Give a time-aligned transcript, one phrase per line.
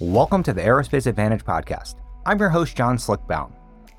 [0.00, 1.96] Welcome to the Aerospace Advantage podcast.
[2.24, 3.52] I'm your host, John Slick Baum.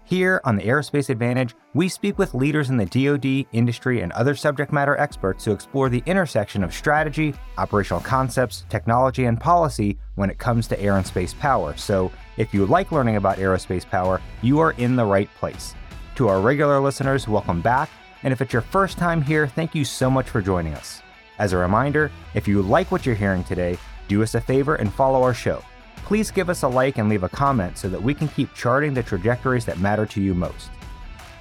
[0.03, 4.33] Here on the Aerospace Advantage, we speak with leaders in the DoD, industry, and other
[4.33, 10.31] subject matter experts to explore the intersection of strategy, operational concepts, technology, and policy when
[10.31, 11.77] it comes to air and space power.
[11.77, 15.75] So, if you like learning about aerospace power, you are in the right place.
[16.15, 17.91] To our regular listeners, welcome back.
[18.23, 21.03] And if it's your first time here, thank you so much for joining us.
[21.37, 24.91] As a reminder, if you like what you're hearing today, do us a favor and
[24.91, 25.63] follow our show
[26.11, 28.93] please give us a like and leave a comment so that we can keep charting
[28.93, 30.69] the trajectories that matter to you most.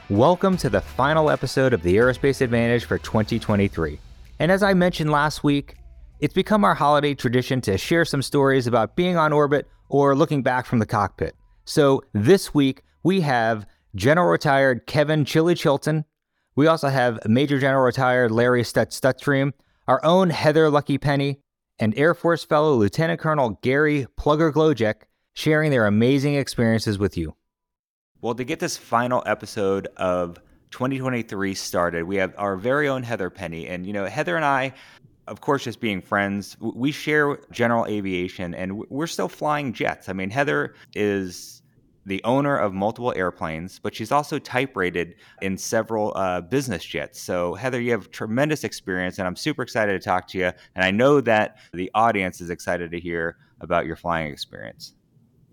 [0.08, 3.98] Welcome to the final episode of the Aerospace Advantage for 2023.
[4.38, 5.74] And as I mentioned last week,
[6.20, 10.40] it's become our holiday tradition to share some stories about being on orbit or looking
[10.40, 11.34] back from the cockpit.
[11.64, 13.66] So this week, we have
[13.96, 16.04] General Retired Kevin Chili Chilton.
[16.54, 19.52] We also have Major General Retired Larry Stutz Stutzriem,
[19.88, 21.40] our own Heather Lucky Penney,
[21.80, 25.02] and Air Force fellow Lieutenant Colonel Gary Plugger Glojek
[25.32, 27.34] sharing their amazing experiences with you.
[28.20, 30.38] Well, to get this final episode of
[30.72, 33.66] 2023 started, we have our very own Heather Penney.
[33.66, 34.74] And, you know, Heather and I,
[35.26, 40.10] of course, just being friends, we share general aviation and we're still flying jets.
[40.10, 41.59] I mean, Heather is
[42.10, 47.20] the owner of multiple airplanes, but she's also type rated in several uh, business jets.
[47.20, 50.50] So, Heather, you have tremendous experience, and I'm super excited to talk to you.
[50.74, 54.94] And I know that the audience is excited to hear about your flying experience.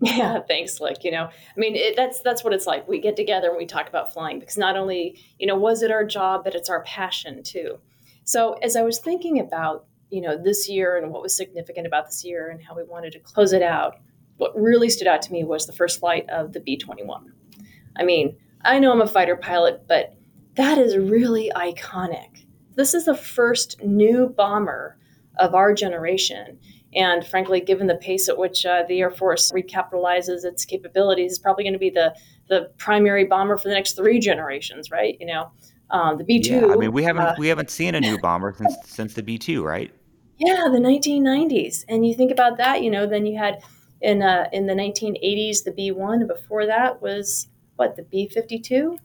[0.00, 1.04] Yeah, thanks, Lick.
[1.04, 2.86] You know, I mean, it, that's that's what it's like.
[2.88, 5.90] We get together and we talk about flying because not only you know was it
[5.90, 7.78] our job, but it's our passion too.
[8.24, 12.06] So, as I was thinking about you know this year and what was significant about
[12.06, 13.96] this year and how we wanted to close it out
[14.38, 17.32] what really stood out to me was the first flight of the B 21.
[17.96, 20.14] I mean, I know I'm a fighter pilot, but
[20.54, 22.44] that is really iconic.
[22.74, 24.96] This is the first new bomber
[25.36, 26.58] of our generation.
[26.94, 31.38] And frankly, given the pace at which uh, the Air Force recapitalizes its capabilities, it's
[31.38, 32.14] probably going to be the,
[32.48, 35.16] the primary bomber for the next three generations, right?
[35.20, 35.52] You know,
[35.90, 36.66] um, the B two.
[36.66, 39.22] Yeah, I mean, we haven't uh, we haven't seen a new bomber since since the
[39.22, 39.92] B two, right?
[40.38, 41.84] Yeah, the 1990s.
[41.88, 43.60] And you think about that, you know, then you had
[44.00, 48.98] in uh, in the 1980s the b1 before that was what the b52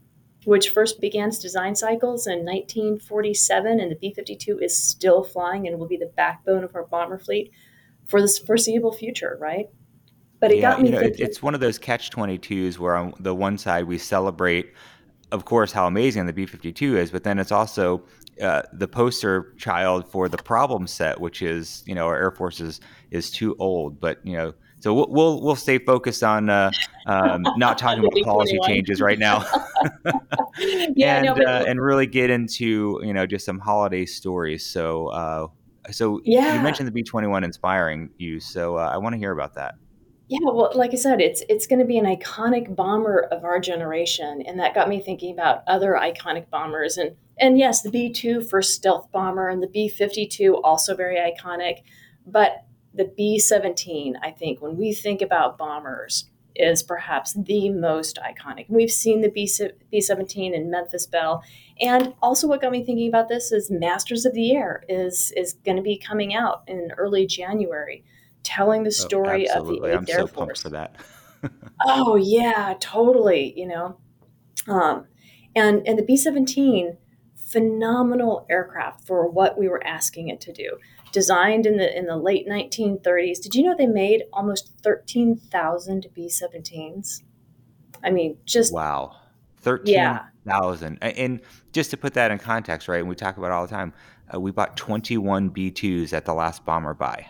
[0.45, 5.79] which first began its design cycles in 1947 and the b52 is still flying and
[5.79, 7.51] will be the backbone of our bomber fleet
[8.05, 9.67] for the foreseeable future right
[10.39, 12.95] but it yeah, got me you know, thinking, it's one of those catch 22s where
[12.95, 14.73] on the one side we celebrate
[15.31, 18.03] of course how amazing the b52 is but then it's also
[18.41, 22.59] uh, the poster child for the problem set, which is you know our Air Force
[22.59, 23.99] is is too old.
[23.99, 24.53] But you know
[24.83, 26.69] so we'll we'll, we'll stay focused on uh,
[27.05, 29.45] um, not talking about policy changes right now,
[30.59, 34.66] yeah, and no, but, uh, and really get into you know just some holiday stories.
[34.66, 35.47] So uh,
[35.89, 36.57] so yeah.
[36.57, 39.53] you mentioned the B twenty one inspiring you, so uh, I want to hear about
[39.53, 39.75] that.
[40.27, 43.61] Yeah, well, like I said, it's it's going to be an iconic bomber of our
[43.61, 46.97] generation, and that got me thinking about other iconic bombers.
[46.97, 50.94] And and yes, the B two first stealth bomber, and the B fifty two also
[50.94, 51.83] very iconic.
[52.27, 58.19] But the B 17, I think, when we think about bombers, is perhaps the most
[58.21, 58.65] iconic.
[58.69, 59.47] We've seen the B
[60.01, 61.43] 17 in Memphis Belle.
[61.81, 65.53] And also, what got me thinking about this is Masters of the Air is, is
[65.65, 68.03] going to be coming out in early January,
[68.43, 70.61] telling the oh, story oh, of the 8th I'm Air so Force.
[70.61, 70.95] for that.
[71.85, 73.53] oh, yeah, totally.
[73.57, 73.97] You know,
[74.67, 75.07] um,
[75.55, 76.97] and, and the B 17,
[77.53, 80.77] phenomenal aircraft for what we were asking it to do
[81.13, 83.39] designed in the in the late 1930s.
[83.39, 87.21] Did you know they made almost 13,000 B-17s?
[88.03, 89.15] I mean, just wow.
[89.61, 90.97] 13,000.
[91.01, 91.07] Yeah.
[91.07, 91.39] And
[91.71, 92.99] just to put that in context, right?
[92.99, 93.93] And we talk about all the time,
[94.33, 97.27] uh, we bought 21 B2s at the last bomber buy.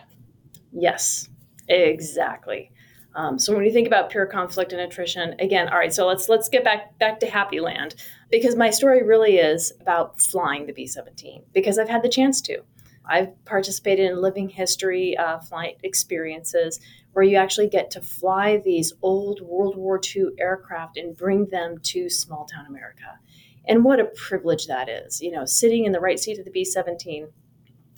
[0.72, 1.28] Yes,
[1.68, 2.72] exactly.
[3.14, 5.94] Um, so when you think about pure conflict and attrition, again, all right.
[5.94, 7.94] So let's let's get back back to Happy Land
[8.34, 12.62] because my story really is about flying the B-17 because I've had the chance to.
[13.06, 16.80] I've participated in living history uh, flight experiences
[17.12, 21.78] where you actually get to fly these old World War II aircraft and bring them
[21.84, 23.20] to small town America.
[23.66, 26.50] And what a privilege that is, you know, sitting in the right seat of the
[26.50, 27.28] B 17,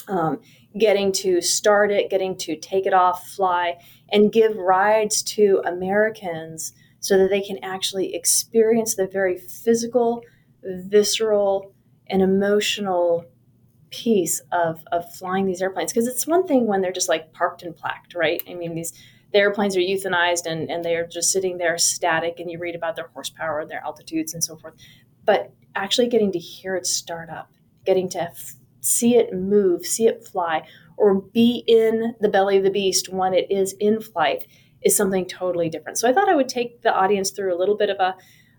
[0.07, 0.43] um,
[0.77, 3.79] getting to start it, getting to take it off, fly,
[4.13, 10.23] and give rides to Americans so that they can actually experience the very physical,
[10.63, 11.73] visceral,
[12.09, 13.27] and emotional
[13.91, 17.63] piece of of flying these airplanes because it's one thing when they're just like parked
[17.63, 18.43] and plaqued, right?
[18.49, 18.93] I mean these
[19.33, 22.75] the airplanes are euthanized and, and they are just sitting there static and you read
[22.75, 24.75] about their horsepower and their altitudes and so forth.
[25.25, 27.53] But actually getting to hear it start up,
[27.85, 30.67] getting to f- see it move, see it fly,
[30.97, 34.47] or be in the belly of the beast when it is in flight
[34.83, 35.99] is something totally different.
[35.99, 38.15] So I thought I would take the audience through a little bit of a,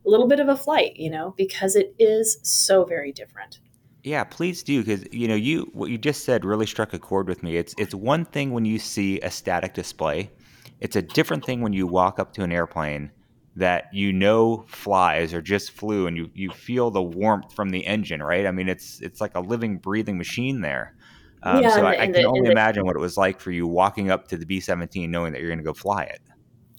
[0.06, 3.60] a little bit of a flight, you know, because it is so very different.
[4.04, 7.28] Yeah, please do because you know you what you just said really struck a chord
[7.28, 7.58] with me.
[7.58, 10.32] It's it's one thing when you see a static display.
[10.80, 13.12] It's a different thing when you walk up to an airplane
[13.58, 17.86] that you know flies or just flew and you, you feel the warmth from the
[17.88, 18.46] engine, right?
[18.46, 20.96] I mean, it's it's like a living, breathing machine there.
[21.44, 23.52] Um, yeah, so I, I can the, only the, imagine what it was like for
[23.52, 26.22] you walking up to the B 17 knowing that you're going to go fly it.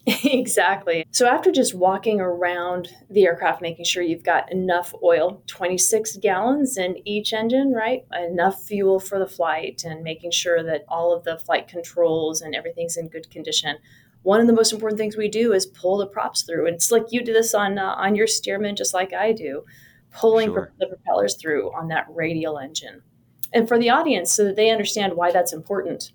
[0.25, 1.07] exactly.
[1.11, 6.77] So after just walking around the aircraft, making sure you've got enough oil, 26 gallons
[6.79, 8.05] in each engine, right?
[8.13, 12.55] Enough fuel for the flight, and making sure that all of the flight controls and
[12.55, 13.77] everything's in good condition
[14.23, 16.67] one of the most important things we do is pull the props through.
[16.67, 19.65] And it's like you do this on uh, on your Stearman, just like I do,
[20.13, 20.73] pulling sure.
[20.79, 23.03] the propellers through on that radial engine.
[23.53, 26.13] And for the audience, so that they understand why that's important.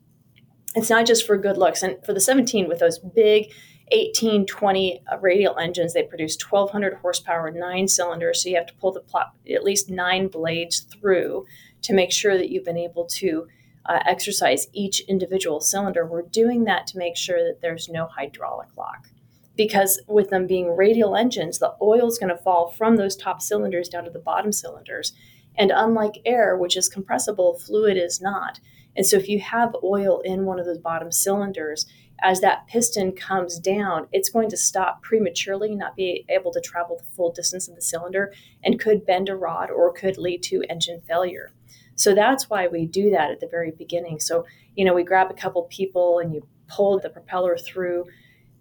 [0.75, 1.83] It's not just for good looks.
[1.83, 3.51] And for the 17, with those big
[3.91, 8.41] 18, 20 uh, radial engines, they produce 1,200 horsepower, nine cylinders.
[8.43, 11.45] So you have to pull the plot, at least nine blades through
[11.83, 13.47] to make sure that you've been able to
[13.85, 18.69] uh, exercise each individual cylinder, we're doing that to make sure that there's no hydraulic
[18.77, 19.09] lock.
[19.55, 23.41] Because with them being radial engines, the oil is going to fall from those top
[23.41, 25.13] cylinders down to the bottom cylinders.
[25.57, 28.59] And unlike air, which is compressible, fluid is not.
[28.95, 31.85] And so if you have oil in one of those bottom cylinders,
[32.21, 36.97] as that piston comes down, it's going to stop prematurely, not be able to travel
[36.97, 38.31] the full distance of the cylinder,
[38.63, 41.51] and could bend a rod or could lead to engine failure.
[41.95, 44.19] So that's why we do that at the very beginning.
[44.19, 44.45] So,
[44.75, 48.05] you know, we grab a couple people and you pull the propeller through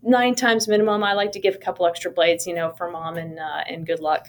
[0.03, 1.05] nine times minimum.
[1.05, 3.87] I like to give a couple extra blades, you know, for mom and, uh, and
[3.87, 4.29] good luck.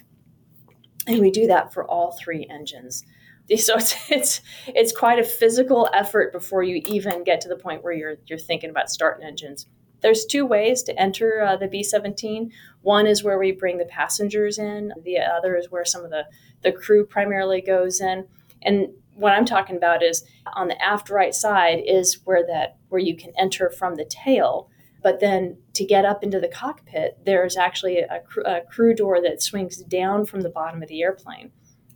[1.08, 3.04] And we do that for all three engines.
[3.58, 7.84] So it's, it's it's quite a physical effort before you even get to the point
[7.84, 9.68] where you're you're thinking about starting engines.
[10.00, 12.52] There's two ways to enter uh, the B-17.
[12.82, 14.94] One is where we bring the passengers in.
[15.04, 16.24] The other is where some of the
[16.62, 18.28] the crew primarily goes in.
[18.62, 20.24] And what I'm talking about is
[20.54, 24.70] on the aft right side is where that where you can enter from the tail.
[25.04, 29.44] But then to get up into the cockpit, there's actually a, a crew door that
[29.44, 31.52] swings down from the bottom of the airplane.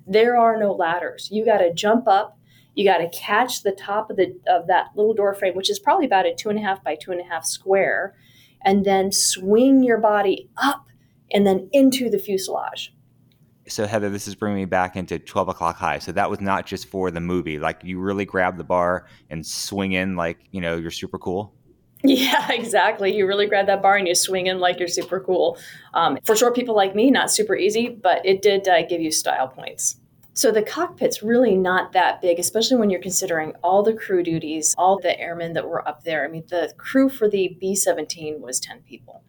[0.06, 1.30] There are no ladders.
[1.32, 2.38] You got to jump up.
[2.76, 5.80] You got to catch the top of the of that little door frame, which is
[5.80, 8.14] probably about a two and a half by two and a half square,
[8.64, 10.86] and then swing your body up
[11.32, 12.94] and then into the fuselage
[13.68, 16.00] so Heather, this is bringing me back into 12 o'clock high.
[16.00, 17.60] So that was not just for the movie.
[17.60, 21.54] Like you really grab the bar and swing in like, you know, you're super cool.
[22.04, 23.16] Yeah, exactly.
[23.16, 25.58] You really grab that bar and you swing in like you're super cool.
[25.94, 29.12] Um, for short people like me, not super easy, but it did uh, give you
[29.12, 30.00] style points.
[30.34, 34.76] So the cockpit's really not that big, especially when you're considering all the crew duties,
[34.78, 36.24] all the airmen that were up there.
[36.24, 39.24] I mean, the crew for the B 17 was 10 people.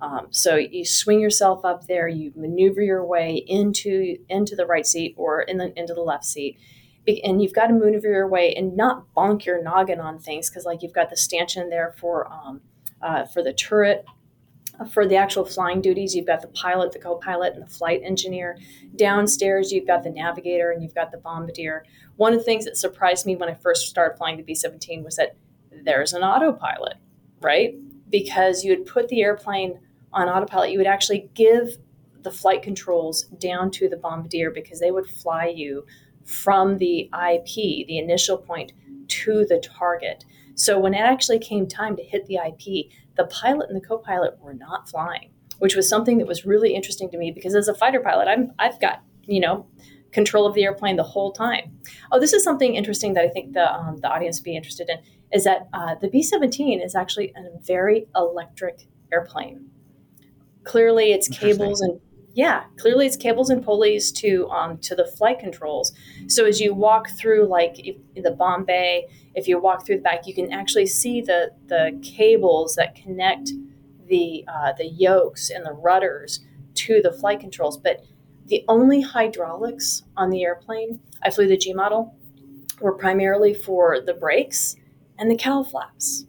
[0.00, 4.86] Um, so you swing yourself up there, you maneuver your way into into the right
[4.86, 6.58] seat or in the, into the left seat,
[7.06, 10.64] and you've got to maneuver your way and not bonk your noggin on things because
[10.64, 12.60] like you've got the stanchion there for um,
[13.00, 14.04] uh, for the turret.
[14.80, 18.00] Uh, for the actual flying duties, you've got the pilot, the co-pilot, and the flight
[18.02, 18.56] engineer.
[18.96, 21.84] Downstairs, you've got the navigator and you've got the bombardier.
[22.16, 25.16] One of the things that surprised me when I first started flying the B-17 was
[25.16, 25.36] that
[25.84, 26.96] there's an autopilot,
[27.42, 27.74] right?
[28.08, 29.78] Because you would put the airplane
[30.12, 31.76] on autopilot, you would actually give
[32.22, 35.84] the flight controls down to the bombardier because they would fly you
[36.32, 38.72] from the IP, the initial point,
[39.08, 40.24] to the target.
[40.54, 44.38] So when it actually came time to hit the IP, the pilot and the co-pilot
[44.40, 47.74] were not flying, which was something that was really interesting to me because as a
[47.74, 49.66] fighter pilot, I'm I've got you know
[50.12, 51.78] control of the airplane the whole time.
[52.10, 54.88] Oh, this is something interesting that I think the um, the audience would be interested
[54.88, 54.98] in
[55.32, 59.66] is that uh, the B-17 is actually a very electric airplane.
[60.64, 61.98] Clearly, it's cables and
[62.34, 65.92] yeah, clearly it's cables and pulleys to um, to the flight controls.
[66.28, 67.76] So as you walk through, like
[68.14, 71.98] the bomb bay, if you walk through the back, you can actually see the the
[72.02, 73.50] cables that connect
[74.06, 76.40] the uh, the yokes and the rudders
[76.74, 77.76] to the flight controls.
[77.76, 78.04] But
[78.46, 82.16] the only hydraulics on the airplane, I flew the G model,
[82.80, 84.76] were primarily for the brakes
[85.18, 86.26] and the cowl flaps.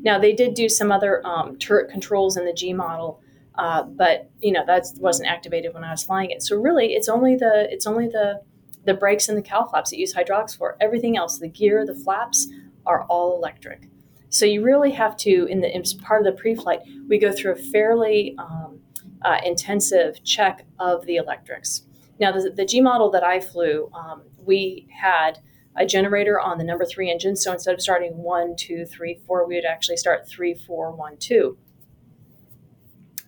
[0.00, 3.20] Now they did do some other um, turret controls in the G model
[3.58, 6.42] uh, but you know that wasn't activated when I was flying it.
[6.42, 8.42] So really, it's only the it's only the
[8.84, 10.76] the brakes and the cowl flaps that use hydraulics for.
[10.80, 12.48] Everything else, the gear, the flaps,
[12.86, 13.88] are all electric.
[14.28, 17.52] So you really have to, in the in part of the pre-flight, we go through
[17.52, 18.80] a fairly um,
[19.22, 21.82] uh, intensive check of the electrics.
[22.20, 25.40] Now, the, the G model that I flew, um, we had
[25.76, 27.36] a generator on the number three engine.
[27.36, 31.16] So instead of starting one, two, three, four, we would actually start three, four, one,
[31.18, 31.58] two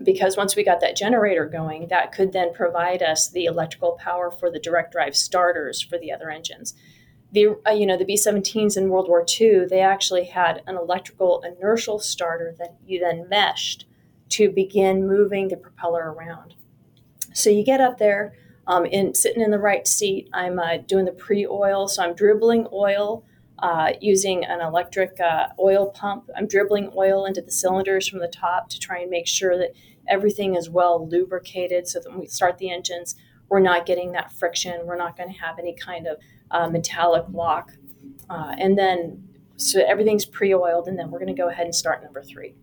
[0.02, 4.30] because once we got that generator going, that could then provide us the electrical power
[4.30, 6.74] for the direct drive starters for the other engines.
[7.32, 11.42] The uh, you know the B-17s in World War II, they actually had an electrical
[11.42, 13.86] inertial starter that you then meshed
[14.30, 16.54] to begin moving the propeller around.
[17.34, 18.34] So you get up there,
[18.68, 20.28] um, in sitting in the right seat.
[20.32, 23.24] I'm uh, doing the pre-oil, so I'm dribbling oil
[23.58, 26.30] uh, using an electric uh, oil pump.
[26.36, 29.72] I'm dribbling oil into the cylinders from the top to try and make sure that
[30.08, 33.14] everything is well lubricated so that when we start the engines,
[33.48, 34.86] we're not getting that friction.
[34.86, 36.16] We're not going to have any kind of
[36.50, 37.72] uh, metallic lock.
[38.28, 41.74] Uh, and then, so everything's pre oiled, and then we're going to go ahead and
[41.74, 42.54] start number three.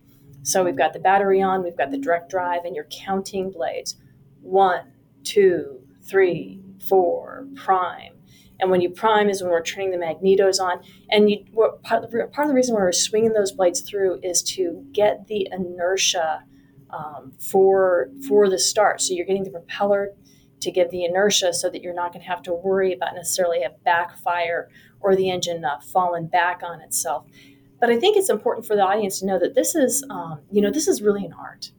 [0.42, 3.96] So we've got the battery on, we've got the direct drive, and you're counting blades.
[4.42, 4.92] One,
[5.24, 8.16] two, three, four, prime
[8.58, 10.80] and when you prime is when we're turning the magnetos on.
[11.10, 11.44] And you,
[11.82, 16.44] part, of the, reason why we're swinging those blades through is to get the inertia
[16.90, 19.00] um, for for the start.
[19.00, 20.12] So you're getting the propeller
[20.60, 23.62] to give the inertia so that you're not going to have to worry about necessarily
[23.62, 24.68] a backfire
[25.00, 27.26] or the engine uh, falling back on itself.
[27.80, 30.62] But I think it's important for the audience to know that this is, um, you
[30.62, 31.72] know, this is really an art.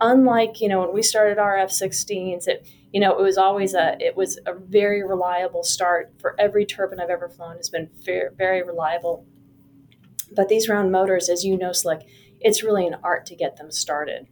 [0.00, 3.96] Unlike, you know, when we started our F-16s, it, you know, it was always a
[4.00, 7.56] it was a very reliable start for every turbine I've ever flown.
[7.56, 9.24] Has been very, very reliable.
[10.34, 12.00] But these round motors, as you know, Slick,
[12.40, 14.26] it's really an art to get them started.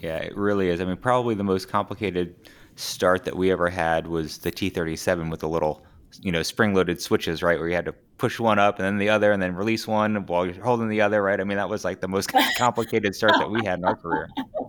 [0.00, 0.80] Yeah, it really is.
[0.80, 2.34] I mean, probably the most complicated
[2.76, 5.84] start that we ever had was the T37 with the little,
[6.20, 9.08] you know, spring-loaded switches, right, where you had to push one up and then the
[9.08, 11.40] other and then release one while you're holding the other, right?
[11.40, 14.28] I mean, that was like the most complicated start that we had in our career.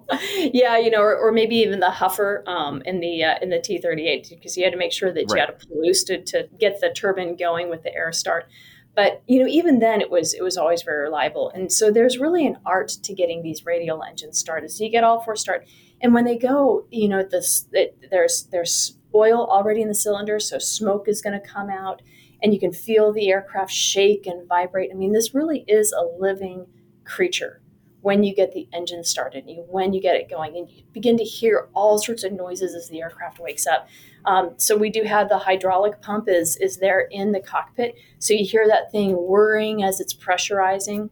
[0.54, 3.58] yeah, you know, or, or, maybe even the huffer um, in the uh, in the
[3.58, 6.90] T38 because you had to make sure that you had a to, to get the
[6.96, 8.50] turbine going with the air start.
[8.98, 11.52] But you know, even then, it was it was always very reliable.
[11.52, 14.72] And so there's really an art to getting these radial engines started.
[14.72, 15.68] So you get all four start,
[16.02, 20.40] and when they go, you know, this it, there's there's oil already in the cylinder,
[20.40, 22.02] so smoke is going to come out,
[22.42, 24.90] and you can feel the aircraft shake and vibrate.
[24.92, 26.66] I mean, this really is a living
[27.06, 27.62] creature
[28.02, 31.18] when you get the engine started, you, when you get it going, and you begin
[31.18, 33.88] to hear all sorts of noises as the aircraft wakes up.
[34.28, 38.34] Um, so we do have the hydraulic pump is is there in the cockpit, so
[38.34, 41.10] you hear that thing whirring as it's pressurizing,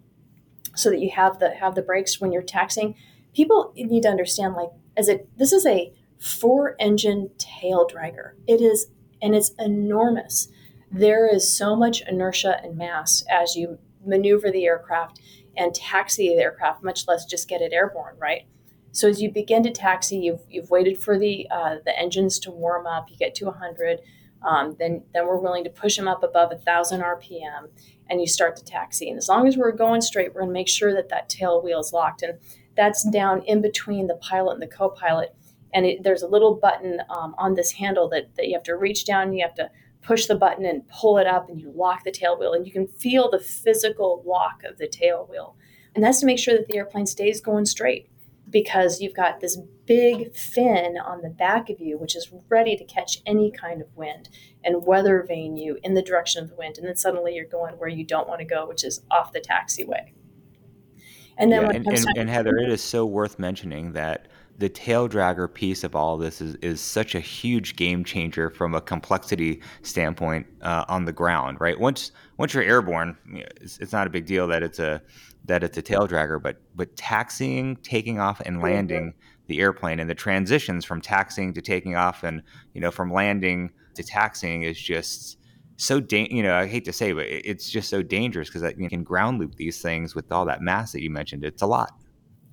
[0.76, 2.94] so that you have the have the brakes when you're taxing.
[3.34, 8.32] People need to understand like as it this is a four engine tail dragger.
[8.48, 8.88] It is
[9.22, 10.50] and it's enormous.
[10.92, 15.22] There is so much inertia and mass as you maneuver the aircraft
[15.56, 18.46] and taxi the aircraft, much less just get it airborne, right?
[18.96, 22.52] So as you begin to taxi, you've, you've waited for the uh, the engines to
[22.52, 23.10] warm up.
[23.10, 24.00] You get to 100,
[24.42, 27.68] um, then then we're willing to push them up above 1,000 RPM,
[28.10, 29.10] and you start to taxi.
[29.10, 31.62] And as long as we're going straight, we're going to make sure that that tail
[31.62, 32.40] wheel is locked, and
[32.78, 35.36] that's down in between the pilot and the co-pilot.
[35.74, 38.78] And it, there's a little button um, on this handle that, that you have to
[38.78, 39.34] reach down.
[39.34, 39.70] You have to
[40.02, 42.72] push the button and pull it up and you lock the tail wheel and you
[42.72, 45.58] can feel the physical lock of the tail wheel.
[45.96, 48.08] And that's to make sure that the airplane stays going straight
[48.56, 52.86] because you've got this big fin on the back of you, which is ready to
[52.86, 54.30] catch any kind of wind
[54.64, 56.78] and weather vane you in the direction of the wind.
[56.78, 59.42] And then suddenly you're going where you don't want to go, which is off the
[59.42, 60.14] taxiway.
[61.38, 65.10] And then yeah, and, and, and Heather, it is so worth mentioning that the tail
[65.10, 69.62] dragger piece of all this is, is such a huge game changer from a complexity
[69.82, 71.78] standpoint uh, on the ground, right?
[71.78, 73.18] Once once you're airborne,
[73.60, 75.02] it's, it's, not a big deal that it's a
[75.48, 79.14] that it's a tail dragger, but but taxiing, taking off, and landing
[79.48, 82.42] the airplane and the transitions from taxiing to taking off, and
[82.74, 85.38] you know from landing to taxiing is just
[85.78, 88.90] so da- you know I hate to say, but it's just so dangerous because you
[88.90, 91.44] can ground loop these things with all that mass that you mentioned.
[91.44, 91.92] It's a lot.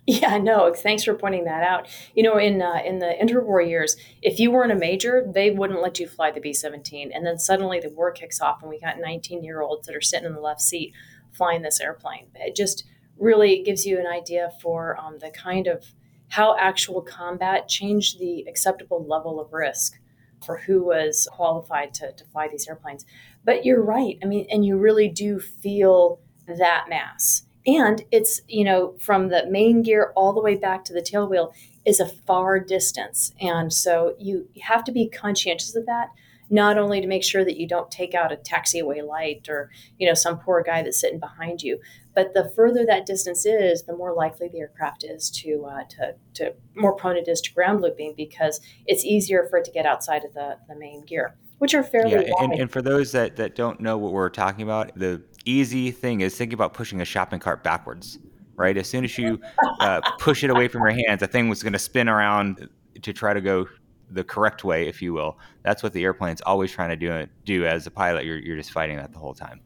[0.05, 1.87] Yeah, no, thanks for pointing that out.
[2.15, 5.81] You know, in uh, in the interwar years, if you weren't a major, they wouldn't
[5.81, 7.11] let you fly the B-17.
[7.15, 10.35] And then suddenly the war kicks off and we got 19-year-olds that are sitting in
[10.35, 10.93] the left seat
[11.33, 12.27] flying this airplane.
[12.35, 12.85] It just
[13.19, 15.85] really gives you an idea for um, the kind of
[16.29, 19.99] how actual combat changed the acceptable level of risk
[20.45, 23.05] for who was qualified to, to fly these airplanes.
[23.45, 24.19] But you're right.
[24.23, 29.47] I mean, and you really do feel that mass and it's you know from the
[29.49, 31.53] main gear all the way back to the tail wheel
[31.85, 36.09] is a far distance and so you have to be conscientious of that
[36.53, 40.07] not only to make sure that you don't take out a taxiway light or you
[40.07, 41.81] know some poor guy that's sitting behind you
[42.15, 46.15] but the further that distance is the more likely the aircraft is to uh, to,
[46.35, 49.87] to more prone it is to ground looping because it's easier for it to get
[49.87, 53.37] outside of the, the main gear which are fairly yeah, and, and, for those that,
[53.37, 57.05] that don't know what we're talking about the easy thing is think about pushing a
[57.05, 58.19] shopping cart backwards,
[58.57, 58.77] right?
[58.77, 59.41] As soon as you
[59.81, 62.69] uh, push it away from your hands, the thing was going to spin around
[63.01, 63.67] to try to go
[64.13, 65.39] the correct way, if you will.
[65.63, 67.27] That's what the airplane's always trying to do.
[67.45, 69.61] Do as a pilot, you're you're just fighting that the whole time.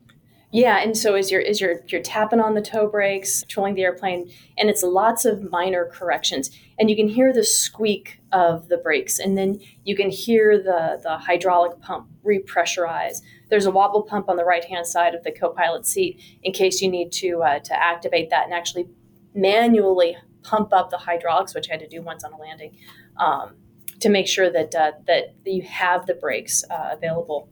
[0.52, 3.82] Yeah, and so as you're as you're you're tapping on the toe brakes, controlling the
[3.82, 8.78] airplane, and it's lots of minor corrections, and you can hear the squeak of the
[8.78, 13.22] brakes, and then you can hear the the hydraulic pump repressurize.
[13.50, 16.80] There's a wobble pump on the right hand side of the co-pilot seat in case
[16.80, 18.88] you need to uh, to activate that and actually
[19.34, 22.76] manually pump up the hydraulics, which I had to do once on a landing,
[23.16, 23.56] um,
[24.00, 27.48] to make sure that uh, that you have the brakes uh, available.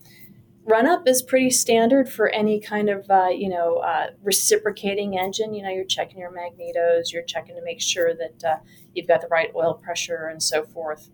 [0.67, 5.55] Run up is pretty standard for any kind of uh, you know uh, reciprocating engine.
[5.55, 8.57] You know you're checking your magnetos you're checking to make sure that uh,
[8.95, 11.11] you've got the right oil pressure and so forth.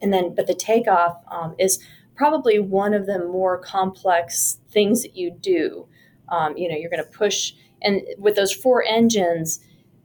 [0.00, 1.78] And then but the takeoff um, is
[2.14, 5.86] probably one of the more complex things that you do.
[6.28, 9.60] Um, you know you're going to push and with those four engines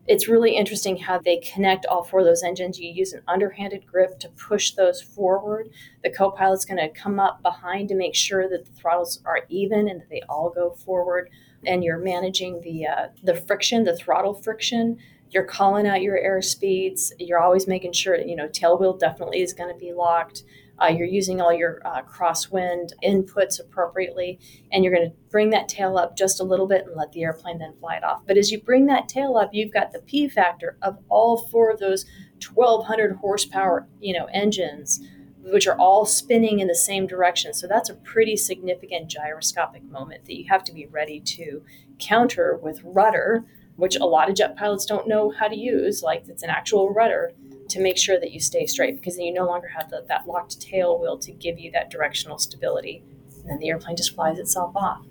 [0.07, 2.79] it's really interesting how they connect all four of those engines.
[2.79, 5.69] You use an underhanded grip to push those forward.
[6.03, 9.41] The co pilot's going to come up behind to make sure that the throttles are
[9.49, 11.29] even and that they all go forward.
[11.65, 14.97] And you're managing the, uh, the friction, the throttle friction.
[15.29, 17.13] You're calling out your air speeds.
[17.19, 20.43] You're always making sure, that, you know, tail wheel definitely is going to be locked.
[20.79, 24.39] Uh, you're using all your uh, crosswind inputs appropriately,
[24.72, 27.24] and you're going to bring that tail up just a little bit and let the
[27.24, 28.22] airplane then fly it off.
[28.27, 31.72] But as you bring that tail up, you've got the P factor of all four
[31.72, 32.05] of those
[32.53, 35.01] 1,200 horsepower, you know, engines,
[35.41, 37.53] which are all spinning in the same direction.
[37.53, 41.63] So that's a pretty significant gyroscopic moment that you have to be ready to
[42.00, 43.46] counter with rudder,
[43.77, 46.03] which a lot of jet pilots don't know how to use.
[46.03, 47.31] Like it's an actual rudder
[47.69, 50.27] to make sure that you stay straight because then you no longer have the, that
[50.27, 53.03] locked tail wheel to give you that directional stability.
[53.39, 55.05] And then the airplane just flies itself off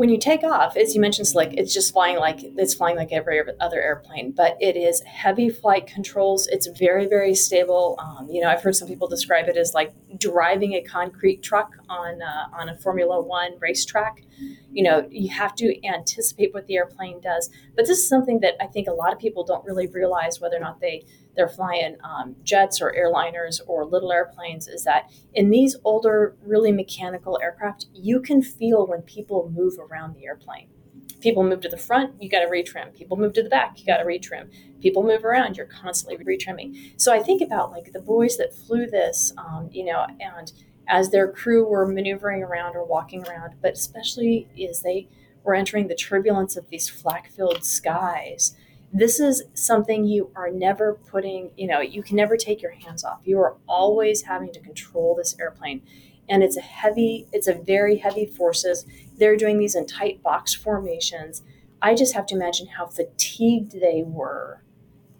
[0.00, 3.12] when you take off, as you mentioned, Slick, it's just flying like it's flying like
[3.12, 6.46] every other airplane, but it is heavy flight controls.
[6.46, 7.98] It's very, very stable.
[7.98, 11.76] Um, you know, I've heard some people describe it as like driving a concrete truck
[11.90, 14.22] on uh, on a Formula One racetrack.
[14.72, 17.50] You know, you have to anticipate what the airplane does.
[17.76, 20.56] But this is something that I think a lot of people don't really realize whether
[20.56, 21.04] or not they
[21.36, 26.72] they're flying um, jets or airliners or little airplanes is that in these older, really
[26.72, 30.68] mechanical aircraft, you can feel when people move around the airplane.
[31.20, 32.94] People move to the front, you got to retrim.
[32.94, 34.50] People move to the back, you got to retrim.
[34.80, 36.94] People move around, you're constantly retrimming.
[36.96, 40.52] So I think about like the boys that flew this, um, you know, and
[40.88, 45.08] as their crew were maneuvering around or walking around, but especially as they
[45.44, 48.56] were entering the turbulence of these flak filled skies
[48.92, 53.04] this is something you are never putting, you know, you can never take your hands
[53.04, 53.20] off.
[53.24, 55.82] You are always having to control this airplane.
[56.28, 58.84] And it's a heavy, it's a very heavy forces.
[59.16, 61.42] They're doing these in tight box formations.
[61.80, 64.62] I just have to imagine how fatigued they were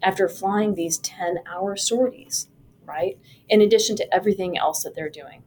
[0.03, 2.47] after flying these 10 hour sorties,
[2.85, 3.17] right?
[3.47, 5.43] In addition to everything else that they're doing.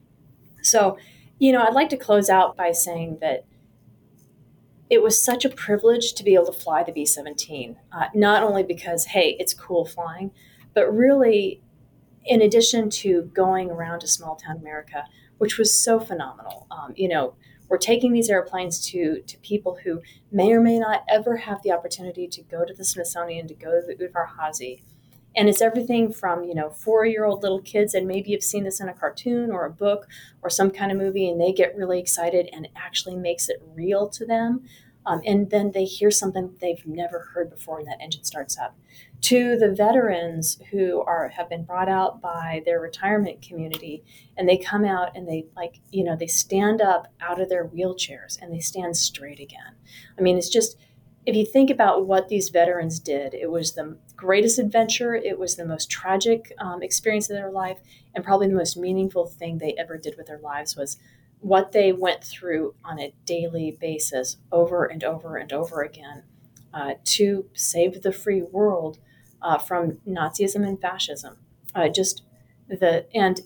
[0.62, 0.96] So,
[1.38, 3.44] you know, I'd like to close out by saying that
[4.90, 8.42] it was such a privilege to be able to fly the B 17, uh, not
[8.42, 10.30] only because, hey, it's cool flying,
[10.74, 11.62] but really,
[12.24, 15.04] in addition to going around to small town America,
[15.38, 16.66] which was so phenomenal.
[16.70, 17.34] Um, you know,
[17.68, 21.72] we're taking these airplanes to, to people who may or may not ever have the
[21.72, 24.82] opportunity to go to the Smithsonian, to go to the Udvar-Hazy.
[25.36, 28.64] And it's everything from, you know, four year old little kids, and maybe you've seen
[28.64, 30.06] this in a cartoon or a book
[30.42, 34.08] or some kind of movie, and they get really excited and actually makes it real
[34.10, 34.64] to them.
[35.06, 38.76] Um, and then they hear something they've never heard before, and that engine starts up.
[39.22, 44.02] To the veterans who are have been brought out by their retirement community,
[44.36, 47.66] and they come out and they like you know they stand up out of their
[47.66, 49.76] wheelchairs and they stand straight again.
[50.18, 50.76] I mean, it's just
[51.26, 55.14] if you think about what these veterans did, it was the greatest adventure.
[55.14, 57.78] It was the most tragic um, experience of their life,
[58.14, 60.96] and probably the most meaningful thing they ever did with their lives was
[61.40, 66.22] what they went through on a daily basis, over and over and over again,
[66.72, 68.98] uh, to save the free world
[69.42, 71.36] uh, from Nazism and fascism.
[71.74, 72.22] Uh, just
[72.68, 73.42] the and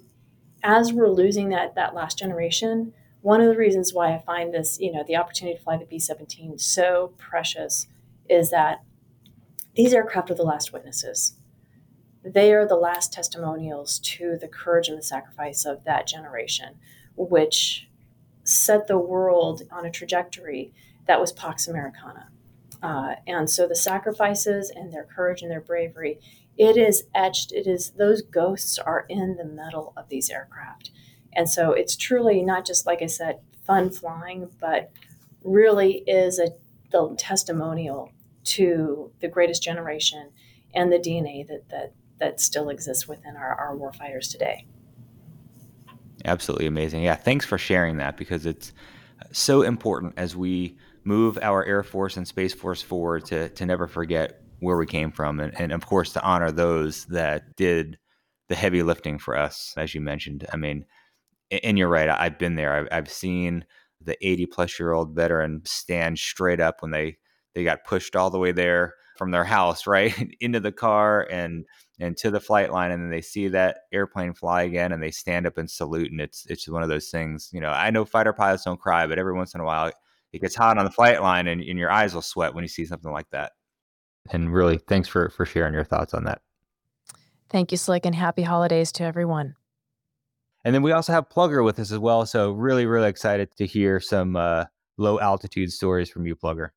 [0.62, 4.79] as we're losing that that last generation, one of the reasons why I find this,
[4.79, 7.88] you know, the opportunity to fly the B 17 so precious
[8.29, 8.83] is that
[9.79, 11.35] these aircraft are the last witnesses.
[12.25, 16.75] They are the last testimonials to the courage and the sacrifice of that generation,
[17.14, 17.88] which
[18.43, 20.73] set the world on a trajectory
[21.07, 22.29] that was Pax Americana.
[22.83, 26.19] Uh, and so the sacrifices and their courage and their bravery,
[26.57, 30.91] it is etched, it is, those ghosts are in the metal of these aircraft.
[31.33, 34.91] And so it's truly not just, like I said, fun flying, but
[35.45, 36.49] really is a
[36.91, 38.11] the testimonial
[38.44, 40.31] to the greatest generation
[40.74, 44.66] and the DNA that that that still exists within our, our warfighters today.
[46.24, 47.03] Absolutely amazing.
[47.03, 48.72] Yeah, thanks for sharing that because it's
[49.33, 53.87] so important as we move our Air Force and Space Force forward to, to never
[53.87, 57.98] forget where we came from and, and of course to honor those that did
[58.48, 60.46] the heavy lifting for us, as you mentioned.
[60.53, 60.85] I mean,
[61.62, 62.74] and you're right, I've been there.
[62.74, 63.64] I've, I've seen
[64.01, 67.18] the 80 plus year old veteran stand straight up when they,
[67.59, 71.66] they got pushed all the way there from their house, right, into the car and
[72.01, 75.11] and to the flight line, and then they see that airplane fly again, and they
[75.11, 77.51] stand up and salute, and it's it's one of those things.
[77.53, 79.90] You know, I know fighter pilots don't cry, but every once in a while
[80.33, 82.68] it gets hot on the flight line, and, and your eyes will sweat when you
[82.68, 83.53] see something like that.
[84.31, 86.42] And really, thanks for for sharing your thoughts on that.
[87.51, 89.57] Thank you, Slick, and happy holidays to everyone.
[90.64, 92.27] And then we also have Plugger with us as well.
[92.27, 94.66] So really, really excited to hear some uh,
[94.99, 96.71] low altitude stories from you, Plugger.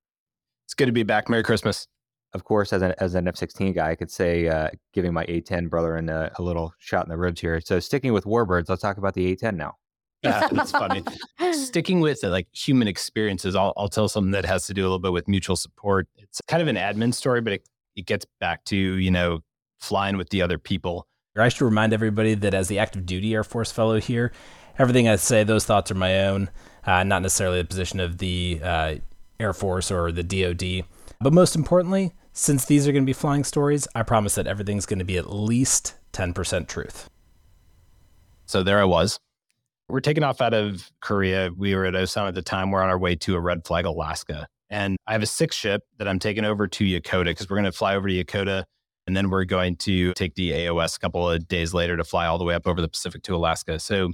[0.72, 1.30] It's good to be back.
[1.30, 1.88] Merry Christmas
[2.34, 5.26] of course, as an as an F sixteen guy, I could say uh, giving my
[5.28, 7.60] A ten brother in a, a, little shot in the ribs here.
[7.60, 9.76] So sticking with warbirds, let's talk about the A ten now.
[10.24, 11.04] Yeah, that's funny.
[11.52, 14.86] sticking with uh, like human experiences, I'll I'll tell something that has to do a
[14.86, 16.08] little bit with mutual support.
[16.16, 19.40] It's kind of an admin story, but it, it gets back to you know
[19.80, 21.06] flying with the other people.
[21.36, 24.32] I should remind everybody that as the active duty Air Force fellow here,
[24.78, 26.50] everything I say, those thoughts are my own,
[26.86, 28.96] uh, not necessarily the position of the uh,
[29.42, 30.86] Air Force or the DoD.
[31.20, 34.86] But most importantly, since these are going to be flying stories, I promise that everything's
[34.86, 37.10] going to be at least 10% truth.
[38.46, 39.20] So there I was.
[39.90, 41.50] We're taking off out of Korea.
[41.58, 42.72] We were at Osan at the time.
[42.72, 44.48] We're on our way to a red flag, Alaska.
[44.70, 47.66] And I have a six ship that I'm taking over to Yokota because we're going
[47.66, 48.64] to fly over to Yokota.
[49.06, 52.28] And then we're going to take the AOS a couple of days later to fly
[52.28, 53.80] all the way up over the Pacific to Alaska.
[53.80, 54.12] So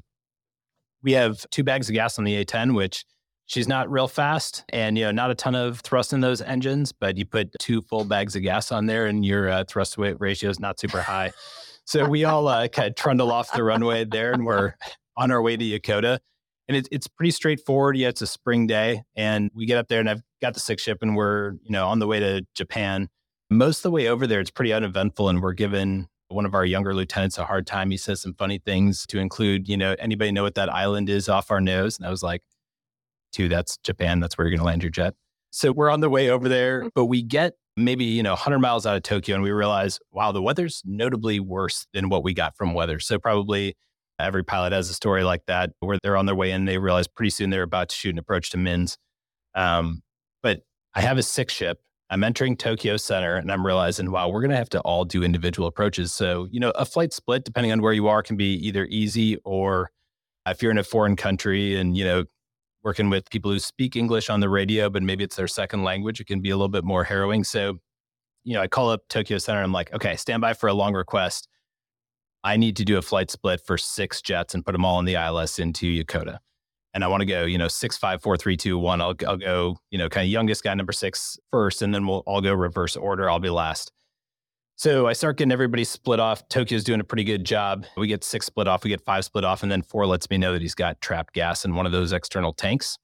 [1.04, 3.06] we have two bags of gas on the A10, which
[3.48, 6.92] She's not real fast and you know not a ton of thrust in those engines,
[6.92, 10.18] but you put two full bags of gas on there and your uh, thrust weight
[10.20, 11.32] ratio is not super high.
[11.86, 14.74] so we all uh, kind of trundle off the runway there and we're
[15.16, 16.20] on our way to Yokota.
[16.68, 17.96] And it, it's pretty straightforward.
[17.96, 20.84] Yeah, it's a spring day and we get up there and I've got the six
[20.84, 23.08] ship and we're you know on the way to Japan.
[23.50, 26.66] Most of the way over there, it's pretty uneventful and we're given one of our
[26.66, 27.92] younger lieutenants a hard time.
[27.92, 31.30] He says some funny things to include, you know, anybody know what that island is
[31.30, 31.98] off our nose?
[31.98, 32.42] And I was like,
[33.34, 34.20] to that's Japan.
[34.20, 35.14] That's where you're going to land your jet.
[35.52, 36.90] So we're on the way over there, mm.
[36.94, 40.32] but we get maybe, you know, 100 miles out of Tokyo and we realize, wow,
[40.32, 43.00] the weather's notably worse than what we got from weather.
[43.00, 43.76] So probably
[44.20, 47.08] every pilot has a story like that where they're on their way in, they realize
[47.08, 48.98] pretty soon they're about to shoot an approach to mins.
[49.54, 50.02] Um,
[50.42, 50.62] but
[50.96, 51.80] I have a six ship.
[52.10, 55.24] I'm entering Tokyo Center and I'm realizing, wow, we're going to have to all do
[55.24, 56.14] individual approaches.
[56.14, 59.38] So, you know, a flight split, depending on where you are, can be either easy
[59.44, 59.92] or
[60.48, 62.24] if you're in a foreign country and, you know,
[62.84, 66.20] working with people who speak English on the radio, but maybe it's their second language,
[66.20, 67.44] it can be a little bit more harrowing.
[67.44, 67.80] So,
[68.44, 69.62] you know, I call up Tokyo Center.
[69.62, 71.48] I'm like, okay, stand by for a long request.
[72.44, 75.06] I need to do a flight split for six jets and put them all in
[75.06, 76.38] the ILS into Yokota.
[76.94, 79.02] And I want to go, you know, six, five, four, three, two, one.
[79.02, 82.24] I'll, I'll go, you know, kind of youngest guy, number six first, and then we'll
[82.26, 83.30] all go reverse order.
[83.30, 83.92] I'll be last.
[84.78, 86.48] So I start getting everybody split off.
[86.50, 87.88] Tokyo's doing a pretty good job.
[87.98, 90.38] We get six split off, we get five split off, and then four lets me
[90.38, 92.96] know that he's got trapped gas in one of those external tanks,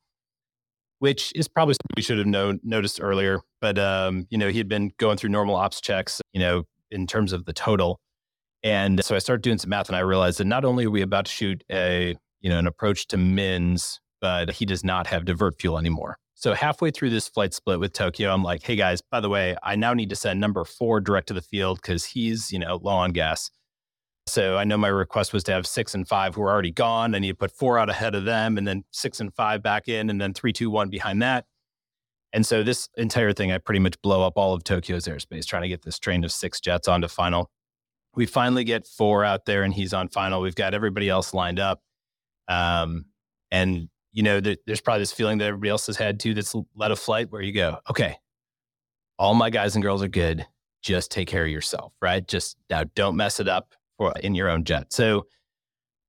[0.99, 3.41] which is probably something we should have known, noticed earlier.
[3.59, 7.07] But um, you know, he had been going through normal ops checks, you know, in
[7.07, 7.99] terms of the total.
[8.61, 11.01] And so I started doing some math, and I realized that not only are we
[11.01, 15.25] about to shoot a you know an approach to mins, but he does not have
[15.25, 16.19] divert fuel anymore.
[16.43, 19.55] So halfway through this flight split with Tokyo, I'm like, hey guys, by the way,
[19.63, 22.81] I now need to send number four direct to the field because he's, you know,
[22.83, 23.49] low on gas.
[24.27, 27.15] So I know my request was to have six and five who are already gone.
[27.15, 29.87] I need to put four out ahead of them and then six and five back
[29.87, 31.45] in and then three, two, one behind that.
[32.33, 35.61] And so this entire thing, I pretty much blow up all of Tokyo's airspace trying
[35.61, 37.51] to get this train of six jets onto final.
[38.17, 40.41] We finally get four out there and he's on final.
[40.41, 41.79] We've got everybody else lined up.
[42.49, 43.05] Um,
[43.49, 46.55] and you know, there, there's probably this feeling that everybody else has had too that's
[46.75, 48.17] led a flight where you go, okay,
[49.19, 50.45] all my guys and girls are good.
[50.81, 52.25] Just take care of yourself, right?
[52.27, 54.93] Just now don't mess it up for in your own jet.
[54.93, 55.25] So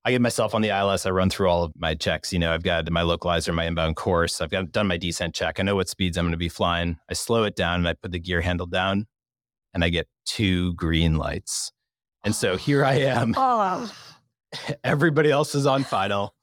[0.04, 1.06] I get myself on the ILS.
[1.06, 2.32] I run through all of my checks.
[2.32, 4.40] You know, I've got my localizer, my inbound course.
[4.40, 5.58] I've got done my descent check.
[5.58, 6.98] I know what speeds I'm going to be flying.
[7.08, 9.06] I slow it down and I put the gear handle down
[9.72, 11.72] and I get two green lights.
[12.22, 13.34] And so here I am.
[13.36, 13.90] Oh.
[14.84, 16.34] Everybody else is on final.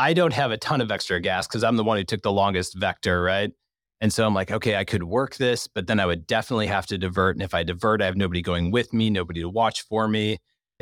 [0.00, 2.32] I don't have a ton of extra gas because I'm the one who took the
[2.32, 3.52] longest vector, right?
[4.00, 6.86] And so I'm like, okay, I could work this, but then I would definitely have
[6.86, 7.36] to divert.
[7.36, 10.38] And if I divert, I have nobody going with me, nobody to watch for me.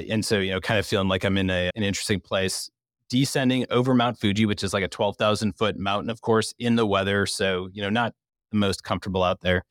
[0.08, 2.70] And so, you know, kind of feeling like I'm in a, an interesting place.
[3.10, 6.86] Descending over Mount Fuji, which is like a 12,000 foot mountain, of course, in the
[6.86, 7.26] weather.
[7.26, 8.14] So, you know, not
[8.52, 9.64] the most comfortable out there.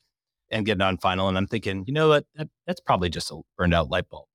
[0.50, 1.26] and getting on final.
[1.26, 2.26] And I'm thinking, you know what?
[2.34, 4.26] That, that's probably just a burned out light bulb.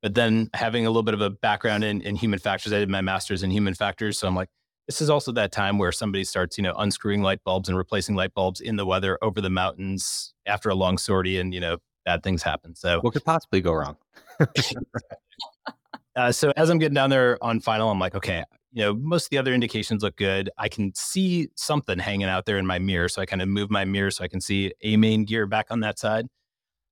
[0.00, 2.88] But then having a little bit of a background in, in human factors, I did
[2.88, 4.18] my master's in human factors.
[4.18, 4.48] So I'm like,
[4.86, 8.14] this is also that time where somebody starts, you know, unscrewing light bulbs and replacing
[8.14, 11.78] light bulbs in the weather over the mountains after a long sortie, and you know,
[12.04, 12.74] bad things happen.
[12.74, 13.96] So what could possibly go wrong?
[16.16, 19.26] uh, so as I'm getting down there on final, I'm like, okay, you know, most
[19.26, 20.50] of the other indications look good.
[20.58, 23.70] I can see something hanging out there in my mirror, so I kind of move
[23.70, 26.26] my mirror so I can see a main gear back on that side.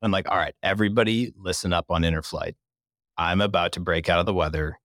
[0.02, 2.54] I'm like, all right, everybody, listen up on Interflight.
[3.18, 4.78] I'm about to break out of the weather.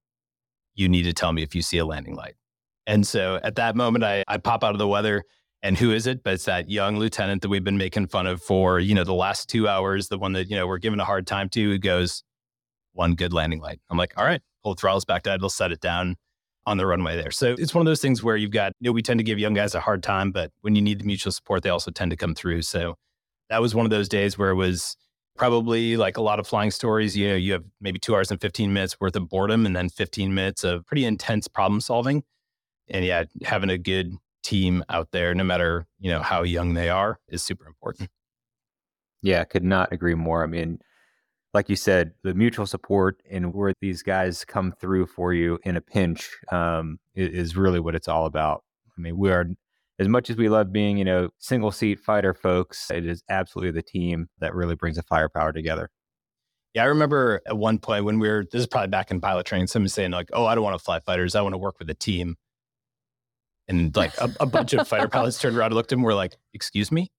[0.74, 2.36] You need to tell me if you see a landing light.
[2.88, 5.24] And so at that moment, I, I pop out of the weather.
[5.64, 6.24] And who is it?
[6.24, 9.16] But it's that young lieutenant that we've been making fun of for, you know, the
[9.16, 11.80] last two hours, the one that, you know, we're giving a hard time to, who
[11.80, 12.24] goes,
[12.94, 13.80] one good landing light.
[13.90, 16.18] I'm like, all right, pull throttles back to idle, set it down
[16.68, 17.32] on the runway there.
[17.32, 19.40] So it's one of those things where you've got, you know, we tend to give
[19.40, 22.12] young guys a hard time, but when you need the mutual support, they also tend
[22.12, 22.62] to come through.
[22.64, 22.96] So
[23.50, 24.96] that was one of those days where it was
[25.36, 27.16] probably like a lot of flying stories.
[27.16, 29.90] You know, you have maybe two hours and 15 minutes worth of boredom and then
[29.90, 32.24] 15 minutes of pretty intense problem solving
[32.90, 36.90] and yeah, having a good team out there, no matter you know how young they
[36.90, 38.10] are, is super important.
[39.22, 40.44] Yeah, could not agree more.
[40.44, 40.80] I mean,
[41.54, 45.78] like you said, the mutual support and where these guys come through for you in
[45.78, 48.64] a pinch um, is really what it's all about.
[48.96, 49.48] I mean, we are
[49.98, 52.92] as much as we love being, you know, single seat fighter folks.
[52.92, 55.90] It is absolutely the team that really brings the firepower together.
[56.74, 59.46] Yeah, I remember at one point when we were, this is probably back in pilot
[59.46, 61.34] training, someone saying like, "Oh, I don't want to fly fighters.
[61.34, 62.36] I want to work with a team."
[63.68, 66.06] And like a, a bunch of fighter pilots turned around and looked at him and
[66.06, 67.12] were like, excuse me?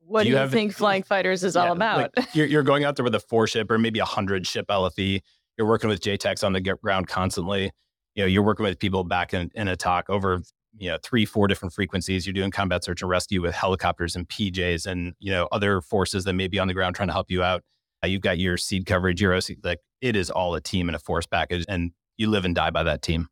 [0.00, 2.12] What do you, do you think flying fighters is yeah, all about?
[2.16, 4.66] Like you're, you're going out there with a four ship or maybe a hundred ship
[4.68, 5.20] LFE.
[5.58, 7.72] You're working with JTACs on the ground constantly.
[8.14, 10.42] You know, you're working with people back in, in a talk over,
[10.78, 12.26] you know, three, four different frequencies.
[12.26, 16.24] You're doing combat search and rescue with helicopters and PJs and, you know, other forces
[16.24, 17.62] that may be on the ground trying to help you out.
[18.04, 20.94] Uh, you've got your SEAD coverage, your OC, like it is all a team and
[20.94, 23.28] a force package and you live and die by that team.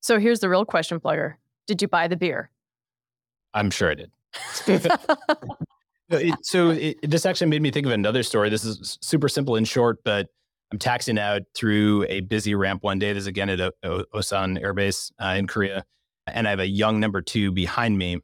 [0.00, 1.34] So here's the real question, Plugger.
[1.68, 2.50] Did you buy the beer?
[3.54, 4.10] I'm sure I did.
[6.10, 8.48] it, so it, this actually made me think of another story.
[8.48, 10.28] This is super simple and short, but
[10.72, 13.12] I'm taxiing out through a busy ramp one day.
[13.12, 15.84] This is again at o- o- Osan Air Base uh, in Korea,
[16.26, 18.20] and I have a young number two behind me,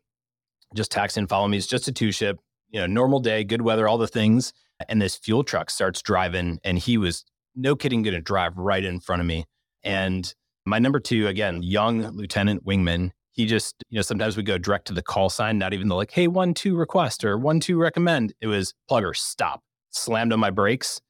[0.75, 1.59] just taxiing, follow me.
[1.59, 2.39] It's just a two ship,
[2.71, 4.53] you know, normal day, good weather, all the things.
[4.89, 8.85] And this fuel truck starts driving, and he was no kidding going to drive right
[8.85, 9.45] in front of me.
[9.83, 14.59] And my number two, again, young lieutenant wingman, he just, you know, sometimes we go
[14.59, 17.59] direct to the call sign, not even the like, hey, one, two request or one,
[17.59, 18.33] two recommend.
[18.41, 21.01] It was plugger, stop, slammed on my brakes,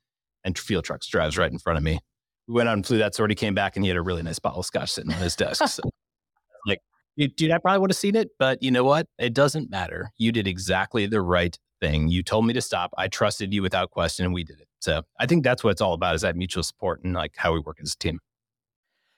[0.42, 2.00] and field trucks drives right in front of me.
[2.48, 4.38] We went out and flew that sortie, came back, and he had a really nice
[4.38, 5.66] bottle of scotch sitting on his desk.
[5.68, 5.82] So,
[6.66, 6.80] like,
[7.18, 9.06] dude, I probably would have seen it, but you know what?
[9.18, 10.10] It doesn't matter.
[10.16, 12.08] You did exactly the right thing.
[12.08, 12.90] You told me to stop.
[12.96, 14.68] I trusted you without question, and we did it.
[14.80, 17.52] So I think that's what it's all about is that mutual support and like how
[17.52, 18.18] we work as a team.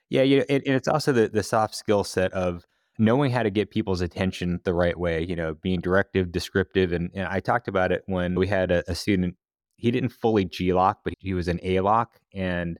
[0.09, 2.65] Yeah, you know, it, and it's also the the soft skill set of
[2.97, 6.91] knowing how to get people's attention the right way, you know, being directive, descriptive.
[6.91, 9.35] And, and I talked about it when we had a, a student,
[9.75, 12.19] he didn't fully G LOC, but he was an A LOC.
[12.33, 12.79] And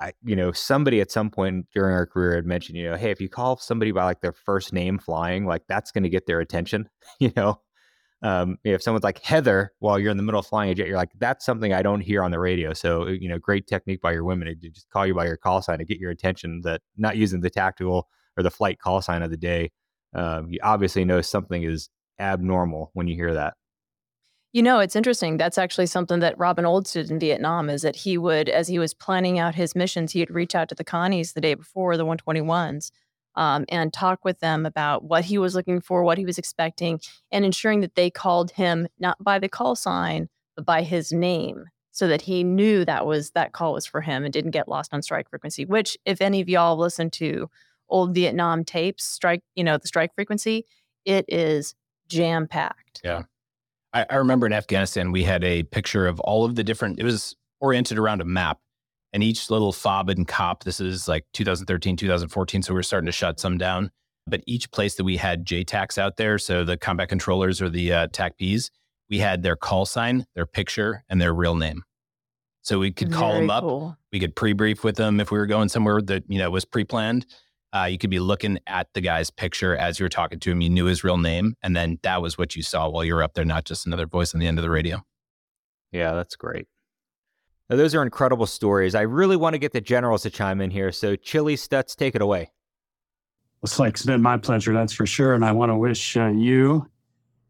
[0.00, 3.10] I, you know, somebody at some point during our career had mentioned, you know, hey,
[3.10, 6.26] if you call somebody by like their first name flying, like that's going to get
[6.26, 6.88] their attention,
[7.20, 7.60] you know.
[8.24, 10.96] Um, if someone's like Heather while you're in the middle of flying a jet, you're
[10.96, 12.72] like, that's something I don't hear on the radio.
[12.72, 15.60] So, you know, great technique by your women to just call you by your call
[15.60, 19.22] sign to get your attention that not using the tactical or the flight call sign
[19.22, 19.70] of the day,
[20.14, 23.54] um, you obviously know something is abnormal when you hear that.
[24.52, 25.38] You know, it's interesting.
[25.38, 28.78] That's actually something that Robin Olds did in Vietnam is that he would, as he
[28.78, 32.04] was planning out his missions, he'd reach out to the Connies the day before, the
[32.04, 32.90] 121s,
[33.34, 37.00] um, and talk with them about what he was looking for, what he was expecting,
[37.30, 41.64] and ensuring that they called him not by the call sign, but by his name
[41.92, 44.92] so that he knew that was that call was for him and didn't get lost
[44.92, 47.48] on strike frequency, which if any of y'all listen to
[47.92, 50.64] old Vietnam tapes, strike, you know, the strike frequency,
[51.04, 51.74] it is
[52.08, 53.00] jam packed.
[53.04, 53.22] Yeah.
[53.92, 57.04] I, I, remember in Afghanistan, we had a picture of all of the different, it
[57.04, 58.58] was oriented around a map.
[59.12, 62.62] And each little fob and cop, this is like 2013, 2014.
[62.62, 63.90] So we are starting to shut some down.
[64.26, 67.92] But each place that we had JTACs out there, so the combat controllers or the
[67.92, 68.70] uh, TACPs,
[69.10, 71.82] we had their call sign, their picture, and their real name.
[72.62, 73.64] So we could call Very them up.
[73.64, 73.96] Cool.
[74.12, 77.26] We could pre-brief with them if we were going somewhere that you know was pre-planned.
[77.74, 80.60] Uh, you could be looking at the guy's picture as you were talking to him.
[80.60, 83.22] You knew his real name, and then that was what you saw while you were
[83.22, 85.02] up there, not just another voice on the end of the radio.
[85.90, 86.66] Yeah, that's great.
[87.70, 88.94] Now, those are incredible stories.
[88.94, 90.92] I really want to get the generals to chime in here.
[90.92, 92.50] So, Chili Stutz, take it away.
[93.62, 95.34] It's like it's been my pleasure, that's for sure.
[95.34, 96.86] And I want to wish uh, you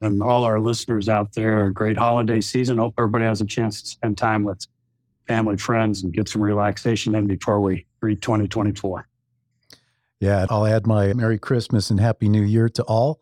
[0.02, 2.78] and all our listeners out there a great holiday season.
[2.78, 4.66] Hope everybody has a chance to spend time with
[5.26, 9.08] family, friends, and get some relaxation in before we read 2024.
[10.22, 13.20] Yeah, I'll add my Merry Christmas and Happy New Year to all.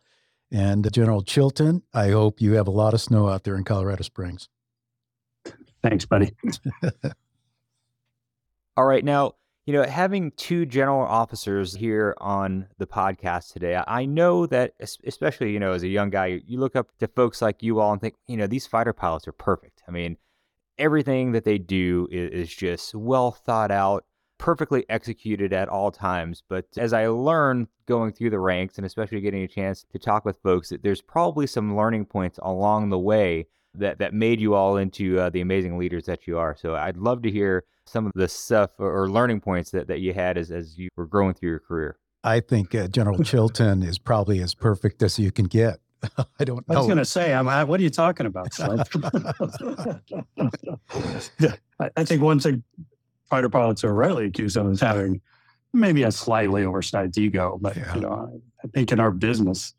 [0.52, 4.02] And General Chilton, I hope you have a lot of snow out there in Colorado
[4.02, 4.50] Springs.
[5.82, 6.36] Thanks, buddy.
[8.76, 9.02] All right.
[9.02, 14.74] Now, you know, having two general officers here on the podcast today, I know that,
[15.02, 17.92] especially, you know, as a young guy, you look up to folks like you all
[17.92, 19.82] and think, you know, these fighter pilots are perfect.
[19.88, 20.18] I mean,
[20.76, 24.04] everything that they do is, is just well thought out,
[24.40, 26.42] perfectly executed at all times.
[26.48, 30.24] But as I learn going through the ranks and especially getting a chance to talk
[30.24, 34.54] with folks, that there's probably some learning points along the way that that made you
[34.54, 36.56] all into uh, the amazing leaders that you are.
[36.56, 40.00] So I'd love to hear some of the stuff or, or, learning points that, that
[40.00, 41.98] you had as, as you were growing through your career.
[42.22, 45.78] I think uh, General Chilton is probably as perfect as you can get.
[46.38, 46.76] I don't know.
[46.76, 48.48] I was going to say, I'm, I, what are you talking about,
[51.78, 52.62] I, I think one thing
[53.30, 55.20] fighter pilots are rarely accused of is having
[55.72, 57.58] maybe a slightly oversized ego.
[57.60, 57.94] But, yeah.
[57.94, 59.74] you know, I think in our business,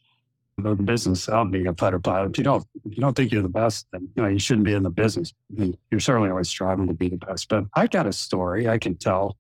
[0.58, 2.32] the business of being a fighter pilot.
[2.32, 4.66] If you don't, if you don't think you're the best, then you know you shouldn't
[4.66, 5.34] be in the business.
[5.56, 7.50] I mean, you're certainly always striving to be the best.
[7.50, 9.38] But I got a story I can tell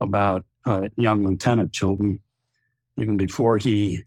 [0.00, 2.20] about uh, young Lieutenant Chilton,
[2.96, 4.04] even before he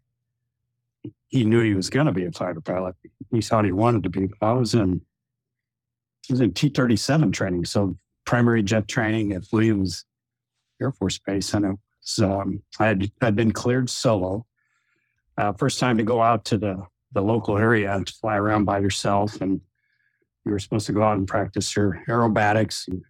[1.28, 2.96] he knew he was going to be a fighter pilot.
[3.32, 4.30] He thought he wanted to be.
[4.42, 5.02] I was in
[6.30, 7.96] I was in T thirty seven training, so
[8.30, 10.06] primary jet training at Williams
[10.80, 14.46] Air Force Base, and it was um, I had I'd been cleared solo
[15.40, 18.78] uh, first time to go out to the, the local area and fly around by
[18.78, 19.42] yourself.
[19.42, 19.62] And
[20.46, 23.02] you were supposed to go out and practice your aerobatics and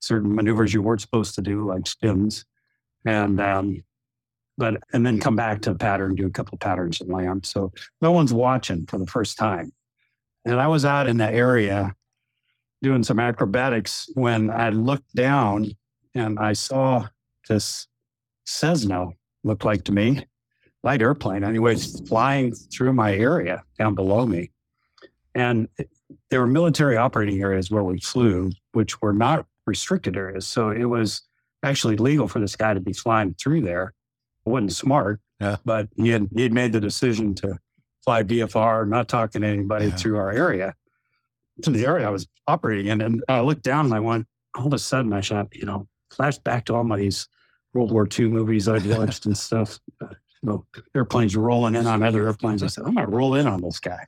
[0.00, 2.44] certain maneuvers you weren't supposed to do, like spins.
[3.04, 3.84] And, um,
[4.58, 7.46] but, and then come back to the pattern, do a couple patterns and land.
[7.46, 9.72] So no one's watching for the first time.
[10.44, 11.94] And I was out in that area
[12.82, 15.70] doing some acrobatics when I looked down
[16.14, 17.06] and I saw
[17.48, 17.86] this
[18.44, 19.08] Cessna
[19.44, 20.26] looked like to me
[20.82, 24.50] light airplane, anyways, flying through my area down below me.
[25.34, 25.68] And
[26.30, 30.46] there were military operating areas where we flew, which were not restricted areas.
[30.46, 31.22] So it was
[31.62, 33.94] actually legal for this guy to be flying through there.
[34.44, 35.56] It wasn't smart, yeah.
[35.64, 37.58] but he had, he had made the decision to
[38.04, 39.96] fly VFR, not talking to anybody yeah.
[39.96, 40.74] through our area,
[41.62, 43.00] to the area I was operating in.
[43.00, 45.86] And I looked down and I went, all of a sudden I shot, you know,
[46.10, 47.28] flashed back to all my these
[47.74, 50.08] World War II movies I'd watched and stuff You
[50.42, 52.62] know, airplanes rolling in on other airplanes.
[52.62, 54.06] I said, I'm going to roll in on this guy.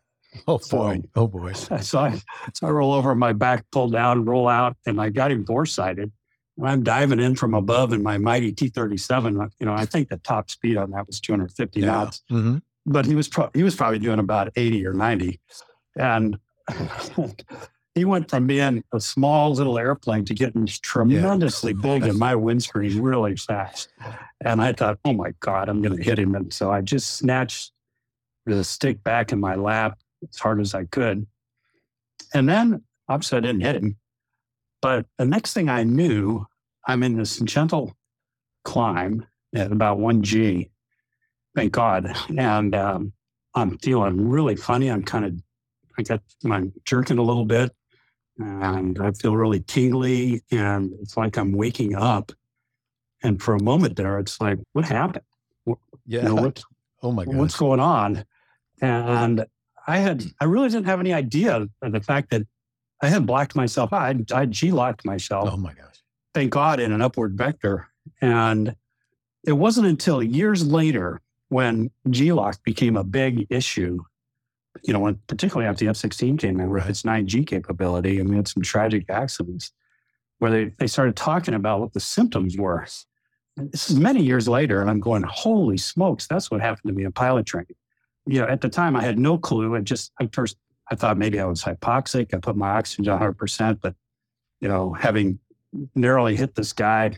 [0.48, 0.96] Oh boy!
[0.96, 1.52] So, oh boy!
[1.80, 2.20] So I,
[2.52, 5.64] so I roll over, my back pull down, roll out, and I got him four
[5.64, 6.10] sighted.
[6.62, 9.50] I'm diving in from above in my mighty T-37.
[9.58, 11.86] You know, I think the top speed on that was 250 yeah.
[11.86, 12.58] knots, mm-hmm.
[12.86, 15.40] but he was pro- he was probably doing about 80 or 90,
[15.96, 16.36] and
[17.94, 21.82] he went from being a small little airplane to getting tremendously yeah.
[21.82, 23.88] big in my windscreen really fast.
[24.44, 26.34] And I thought, oh my God, I'm going to hit him.
[26.34, 27.72] And so I just snatched
[28.46, 29.98] the stick back in my lap
[30.28, 31.26] as hard as I could.
[32.34, 33.96] And then, obviously, I didn't hit him.
[34.82, 36.46] But the next thing I knew,
[36.86, 37.96] I'm in this gentle
[38.64, 40.68] climb at about 1G.
[41.54, 42.14] Thank God.
[42.36, 43.12] And um,
[43.54, 44.90] I'm feeling really funny.
[44.90, 45.34] I'm kind of,
[45.98, 47.72] I got, I'm jerking a little bit
[48.38, 52.32] and I feel really tingly and it's like I'm waking up.
[53.22, 55.24] And for a moment there, it's like, what happened?
[56.06, 56.22] Yeah.
[56.22, 56.62] You know, what,
[57.02, 57.36] oh my God.
[57.36, 58.24] What's going on?
[58.80, 59.46] And
[59.86, 62.42] I had, I really didn't have any idea of the fact that
[63.02, 64.32] I had blocked myself out.
[64.32, 65.48] I, I G locked myself.
[65.52, 66.02] Oh my gosh.
[66.32, 67.88] Thank God in an upward vector.
[68.20, 68.74] And
[69.46, 74.02] it wasn't until years later when G LOC became a big issue
[74.82, 78.28] you know, when, particularly after the F 16 came in with its 9G capability, and
[78.28, 79.72] we had some tragic accidents
[80.38, 82.86] where they, they started talking about what the symptoms were.
[83.56, 86.92] And this is many years later, and I'm going, holy smokes, that's what happened to
[86.92, 87.76] me in pilot training.
[88.26, 89.76] You know, at the time, I had no clue.
[89.76, 90.56] I just, I first,
[90.90, 92.34] I thought maybe I was hypoxic.
[92.34, 93.94] I put my oxygen 100%, but,
[94.60, 95.38] you know, having
[95.94, 97.16] narrowly hit this guy,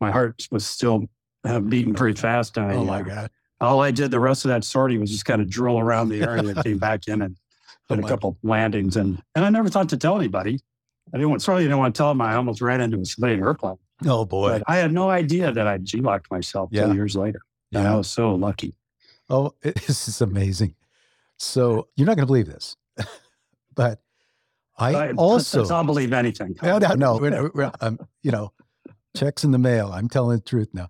[0.00, 1.04] my heart was still
[1.44, 2.58] uh, beating pretty fast.
[2.58, 3.30] I, oh, my God
[3.60, 6.22] all I did the rest of that sortie was just kind of drill around the
[6.22, 7.36] area and came back in and
[7.88, 8.96] did oh a couple landings.
[8.96, 10.60] And and I never thought to tell anybody.
[11.14, 13.40] I didn't want, certainly didn't want to tell them I almost ran into a civilian
[13.40, 13.78] airplane.
[14.04, 14.50] Oh boy.
[14.50, 16.86] But I had no idea that I G locked myself yeah.
[16.86, 17.40] two years later.
[17.70, 17.80] Yeah.
[17.80, 18.76] And I was so lucky.
[19.30, 20.74] Oh, this is amazing.
[21.38, 22.76] So you're not going to believe this,
[23.74, 24.00] but
[24.78, 26.56] I, I also I don't believe anything.
[26.62, 27.18] No, no, no.
[27.18, 27.72] We're, we're,
[28.22, 28.52] you know,
[29.14, 29.90] checks in the mail.
[29.92, 30.88] I'm telling the truth now.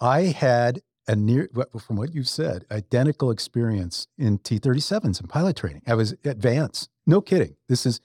[0.00, 1.48] I had a near,
[1.80, 5.82] from what you've said, identical experience in T 37s and pilot training.
[5.86, 6.90] I was advanced.
[7.06, 7.56] No kidding.
[7.68, 8.00] This is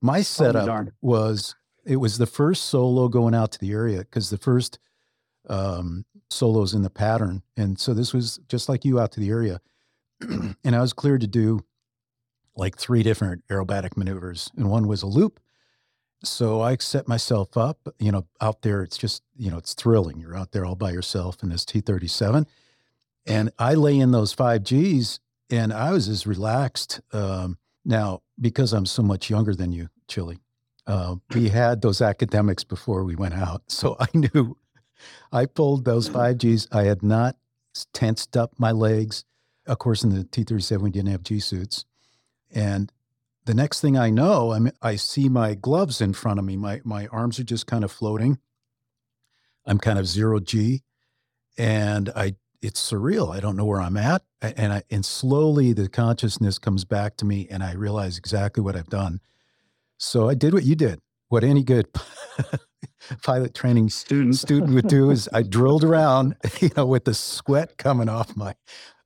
[0.00, 0.92] my Oh, setup darn.
[1.00, 1.54] was,
[1.86, 4.78] it was the first solo going out to the area because the first
[5.48, 7.42] um, solos in the pattern.
[7.56, 9.60] And so this was just like you out to the area.
[10.20, 11.60] and I was cleared to do
[12.54, 15.40] like three different aerobatic maneuvers, and one was a loop.
[16.24, 18.82] So I set myself up, you know, out there.
[18.82, 20.18] It's just, you know, it's thrilling.
[20.20, 22.46] You're out there all by yourself in this T 37.
[23.26, 25.20] And I lay in those five Gs
[25.50, 27.00] and I was as relaxed.
[27.12, 30.40] Um, now, because I'm so much younger than you, Chili,
[30.86, 33.62] uh, we had those academics before we went out.
[33.68, 34.56] So I knew
[35.32, 36.68] I pulled those five Gs.
[36.72, 37.36] I had not
[37.92, 39.24] tensed up my legs.
[39.66, 41.84] Of course, in the T 37, we didn't have G suits.
[42.50, 42.92] And
[43.44, 46.56] the next thing I know, I mean, I see my gloves in front of me.
[46.56, 48.38] My my arms are just kind of floating.
[49.66, 50.82] I'm kind of zero G,
[51.58, 53.34] and I it's surreal.
[53.34, 57.24] I don't know where I'm at, and I and slowly the consciousness comes back to
[57.24, 59.20] me, and I realize exactly what I've done.
[59.98, 61.00] So I did what you did.
[61.28, 61.88] What any good
[63.22, 64.40] pilot training Students.
[64.40, 68.54] student would do is I drilled around, you know, with the sweat coming off my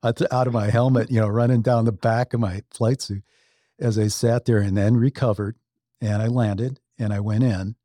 [0.03, 3.23] out of my helmet, you know, running down the back of my flight suit
[3.79, 5.57] as I sat there and then recovered
[6.01, 7.75] and I landed and I went in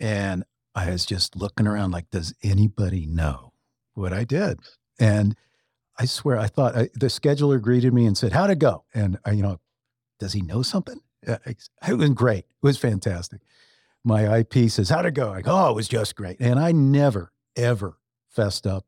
[0.00, 0.44] and
[0.74, 3.52] I was just looking around like, does anybody know
[3.94, 4.60] what I did?
[5.00, 5.36] And
[5.98, 9.18] I swear, I thought I, the scheduler greeted me and said, "How'd it go?" And
[9.24, 9.58] I, you know,
[10.20, 11.00] does he know something?
[11.26, 12.44] Uh, It was great.
[12.44, 13.40] It was fantastic.
[14.04, 16.70] My IP says, "How'd it go?" I go, "Oh, it was just great." And I
[16.70, 17.98] never, ever
[18.28, 18.86] fessed up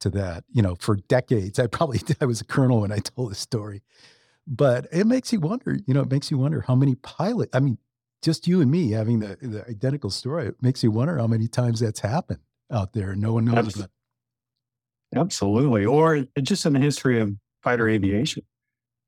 [0.00, 0.44] to that.
[0.52, 3.82] You know, for decades, I probably I was a colonel when I told this story.
[4.50, 5.78] But it makes you wonder.
[5.86, 7.50] You know, it makes you wonder how many pilot.
[7.52, 7.76] I mean,
[8.22, 10.46] just you and me having the, the identical story.
[10.46, 12.40] It makes you wonder how many times that's happened
[12.72, 13.14] out there.
[13.14, 13.58] No one knows.
[13.58, 13.90] Abs- about.
[15.14, 15.84] Absolutely.
[15.84, 18.42] Or just in the history of fighter aviation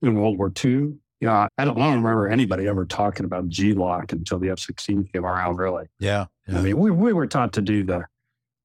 [0.03, 0.95] in World War II.
[1.21, 4.59] Yeah, I don't, I don't remember anybody ever talking about G LOC until the F
[4.59, 5.87] 16 came around, really.
[5.99, 6.27] Yeah.
[6.49, 8.05] I mean, we, we were taught to do the,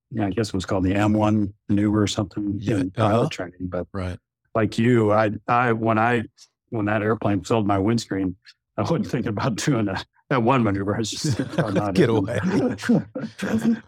[0.09, 3.29] yeah, I guess it was called the M1 maneuver or something Yeah, in pilot uh-huh.
[3.29, 3.67] training.
[3.67, 4.17] But right.
[4.55, 6.23] like you, I, I, when I,
[6.75, 8.35] when that airplane filled my windscreen,
[8.77, 10.95] I wasn't thinking about doing a, that one maneuver.
[10.95, 11.37] I was just
[11.93, 12.39] Get away.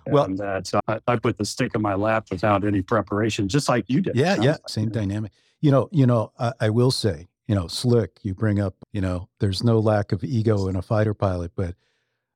[0.08, 3.48] well, and, uh, so I, I put the stick in my lap without any preparation,
[3.48, 4.16] just like you did.
[4.16, 4.94] Yeah, yeah, like same it.
[4.94, 5.32] dynamic.
[5.62, 8.20] You know, you know, I, I will say, you know, slick.
[8.22, 11.76] You bring up, you know, there's no lack of ego in a fighter pilot, but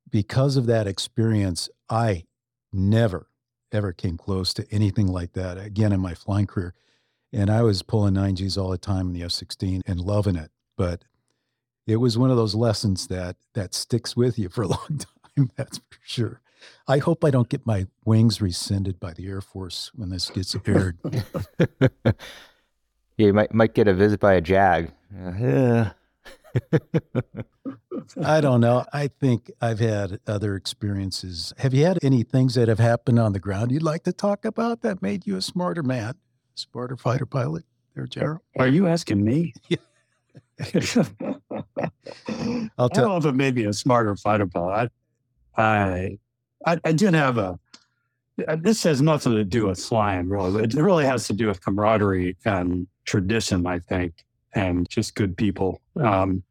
[0.09, 2.25] because of that experience, I
[2.73, 3.27] never
[3.71, 6.73] ever came close to anything like that again in my flying career.
[7.33, 10.35] And I was pulling nine Gs all the time in the F 16 and loving
[10.35, 10.51] it.
[10.77, 11.05] But
[11.87, 14.99] it was one of those lessons that that sticks with you for a long
[15.35, 15.51] time.
[15.55, 16.41] That's for sure.
[16.87, 20.55] I hope I don't get my wings rescinded by the Air Force when this gets
[20.65, 20.97] aired.
[21.59, 22.11] yeah,
[23.17, 24.91] you might might get a visit by a jag.
[25.17, 25.89] Uh,
[28.23, 28.85] I don't know.
[28.91, 31.53] I think I've had other experiences.
[31.57, 34.45] Have you had any things that have happened on the ground you'd like to talk
[34.45, 36.15] about that made you a smarter man,
[36.61, 37.63] smarter fighter pilot,
[37.95, 38.41] there, Gerald?
[38.59, 39.53] Are you asking me?
[39.69, 39.77] Yeah.
[42.77, 43.05] I'll tell.
[43.05, 44.91] I don't know if it made me a smarter fighter pilot.
[45.57, 46.17] I,
[46.65, 47.59] I, I did have a.
[48.47, 50.63] uh, This has nothing to do with flying, really.
[50.63, 55.81] It really has to do with camaraderie and tradition, I think, and just good people.
[55.99, 56.43] Um,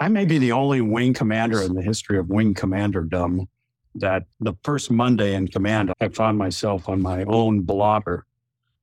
[0.00, 3.48] I may be the only wing commander in the history of wing commanderdom
[3.96, 8.24] that the first Monday in command, I found myself on my own blotter,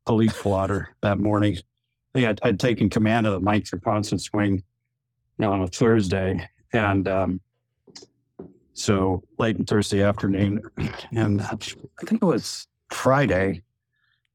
[0.05, 1.57] police blotter that morning.
[1.57, 4.63] I think I'd, taken command of the Ninth Reconnaissance Wing
[5.39, 6.47] on a Thursday.
[6.71, 7.41] And um,
[8.73, 10.61] so late Thursday afternoon,
[11.11, 13.63] and I think it was Friday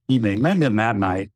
[0.09, 1.31] evening, maybe that night,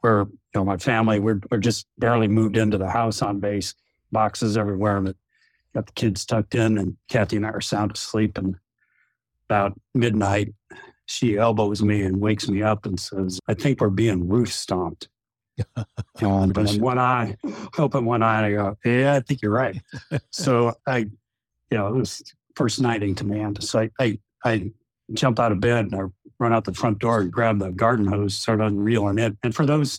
[0.00, 3.74] where you know my family we're, we're just barely moved into the house on base,
[4.10, 5.14] boxes everywhere, and
[5.74, 8.38] got the kids tucked in, and Kathy and I are sound asleep.
[8.38, 8.56] And
[9.48, 10.54] about midnight,
[11.08, 15.08] she elbows me and wakes me up and says, "I think we're being roof stomped."
[15.76, 15.86] and
[16.56, 17.36] open one eye,
[17.78, 19.80] open one eye, and I go, "Yeah, I think you're right."
[20.30, 22.22] so I, you know, it was
[22.54, 23.62] first night in command.
[23.62, 24.70] So I, I, I
[25.14, 26.02] jump out of bed and I
[26.38, 29.36] run out the front door and grab the garden hose, start unreeling it.
[29.42, 29.98] And for those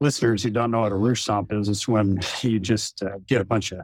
[0.00, 3.40] listeners who don't know what a roof stomp is, it's when you just uh, get
[3.40, 3.80] a bunch of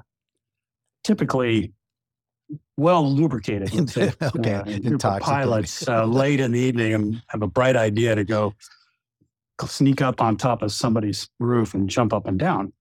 [1.05, 1.72] typically
[2.76, 5.20] well lubricated Okay, uh, group of intoxicated.
[5.22, 8.55] pilots uh, late in the evening and have a bright idea to go
[9.66, 12.72] sneak up on top of somebody's roof and jump up and down.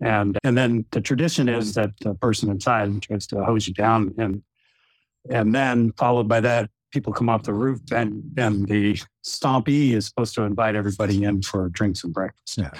[0.00, 4.14] And and then the tradition is that the person inside tries to hose you down
[4.18, 4.42] and
[5.30, 10.06] and then followed by that people come off the roof, and and the stompee is
[10.06, 12.56] supposed to invite everybody in for drinks and breakfast.
[12.56, 12.70] Yeah.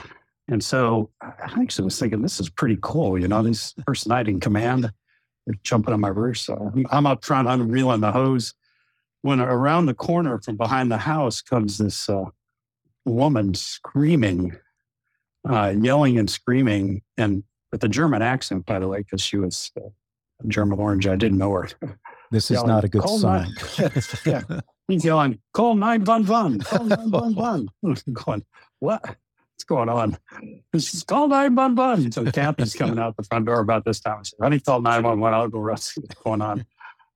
[0.49, 3.19] And so I actually was thinking, this is pretty cool.
[3.19, 4.91] You know, this first night in command,
[5.63, 6.39] jumping on my roof.
[6.39, 8.55] So I'm up front, I'm reeling the hose.
[9.23, 12.27] When around the corner from behind the house comes this uh,
[13.07, 14.57] woman screaming,
[15.49, 17.43] uh, yelling and screaming, and
[17.73, 19.89] with a German accent, by the way, because she was uh,
[20.47, 21.07] German orange.
[21.07, 21.69] I didn't know her.
[22.31, 23.55] This is Yelling, not a good sign.
[23.79, 23.91] nine-"
[24.27, 24.61] yeah.
[24.89, 27.69] He's yelling, call 911, call 911.
[28.13, 28.45] going,
[28.81, 29.17] what?
[29.55, 30.19] What's going on?
[30.75, 32.13] She's called 911.
[32.13, 34.19] So the captain's coming out the front door about this time.
[34.19, 35.39] I said, honey, call 911.
[35.39, 36.67] I'll go run see what's going on.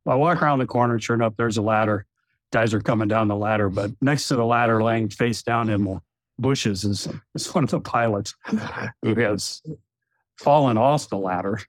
[0.04, 0.98] Well, I walk around the corner.
[1.00, 2.06] Sure enough, there's a ladder.
[2.52, 5.84] Guys are coming down the ladder, but next to the ladder, laying face down in
[5.84, 6.00] the
[6.38, 8.34] bushes, is, is one of the pilots
[9.02, 9.60] who has
[10.38, 11.60] fallen off the ladder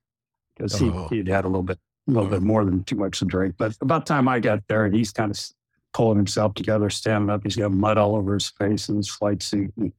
[0.55, 1.07] because he, Oh.
[1.09, 2.45] he'd had a little bit, a little bit oh.
[2.45, 3.55] more than too much to drink.
[3.57, 5.39] But about the time I got there, he's kind of
[5.93, 7.41] pulling himself together, standing up.
[7.43, 9.73] He's got mud all over his face in his flight suit.
[9.75, 9.91] And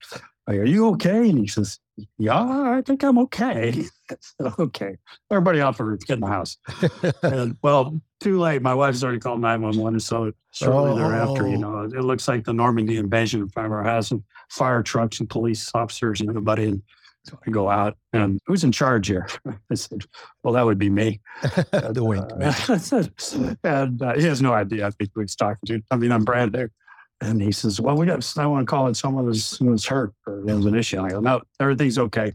[0.57, 1.29] Go, Are you okay?
[1.31, 1.79] And he says,
[2.19, 3.85] Yeah, I think I'm okay.
[4.21, 4.97] Said, okay.
[5.31, 6.57] Everybody off the roof, get in the house.
[7.23, 8.61] and well, too late.
[8.63, 10.01] My wife's already called 911.
[10.01, 11.61] So shortly thereafter, you Oh.
[11.61, 15.71] know, it looks like the Normandy invasion I ever has some fire trucks and police
[15.75, 16.65] officers and everybody.
[16.65, 16.83] And
[17.25, 19.29] so I go out and who's in charge here?
[19.71, 20.03] I said,
[20.43, 21.21] Well, that would be me.
[21.43, 22.25] the wink.
[22.33, 24.87] Uh, and uh, he has no idea.
[24.87, 25.83] I think he's talking to.
[25.91, 26.69] I mean, I'm brand new.
[27.21, 28.39] And he says, "Well, we got.
[28.39, 31.01] I want to call it someone who's, who was hurt or there was an issue."
[31.01, 32.33] I go, "No, everything's okay.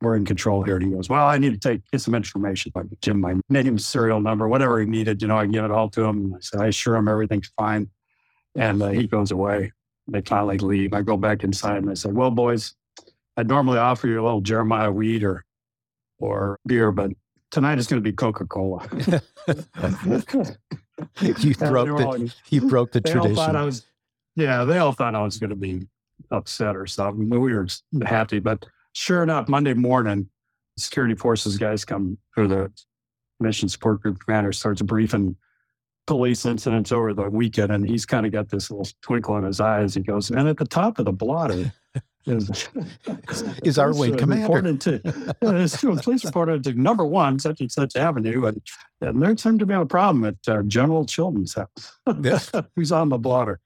[0.00, 2.72] We're in control here." And he goes, "Well, I need to take get some information.
[2.74, 5.20] Like Jim, my name, serial number, whatever he needed.
[5.20, 7.50] You know, I give it all to him." And I said, "I assure him everything's
[7.56, 7.90] fine."
[8.54, 9.72] And uh, he goes away.
[10.06, 10.94] They finally leave.
[10.94, 12.74] I go back inside and I said, "Well, boys,
[13.36, 15.44] I'd normally offer you a little Jeremiah Weed or
[16.18, 17.10] or beer, but
[17.50, 18.88] tonight it's going to be Coca Cola."
[21.20, 23.64] you broke the you broke the all thought I tradition.
[23.64, 23.86] was,
[24.36, 25.86] yeah, they all thought I was going to be
[26.30, 27.28] upset or something.
[27.28, 27.66] But we were
[28.04, 28.38] happy.
[28.38, 30.28] But sure enough, Monday morning,
[30.76, 32.72] security forces guys come, or the
[33.40, 35.36] mission support group commander starts briefing
[36.06, 39.60] police incidents over the weekend, and he's kind of got this little twinkle in his
[39.60, 39.94] eyes.
[39.94, 41.72] He goes, and at the top of the blotter.
[42.26, 42.68] Is,
[43.64, 44.72] Is our wing uh, commander.
[44.78, 44.98] to
[45.42, 48.62] this police reported to number one such and such avenue and,
[49.02, 52.38] and there seemed to be a problem at uh, General Chilton's house Yeah.
[52.76, 53.60] who's on the blotter.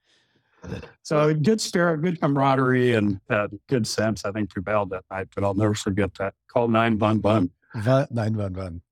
[1.03, 4.25] So good spirit, good camaraderie, and uh, good sense.
[4.25, 6.35] I think prevailed that night, but I'll never forget that.
[6.49, 7.51] Call nine bun bun.
[7.75, 8.83] Va- Nine one one.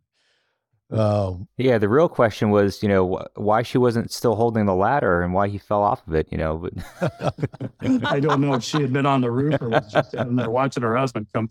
[0.90, 4.74] Oh, Yeah, the real question was, you know, wh- why she wasn't still holding the
[4.74, 6.58] ladder and why he fell off of it, you know.
[6.58, 7.34] But
[8.04, 10.48] I don't know if she had been on the roof or was just down there
[10.50, 11.48] watching her husband come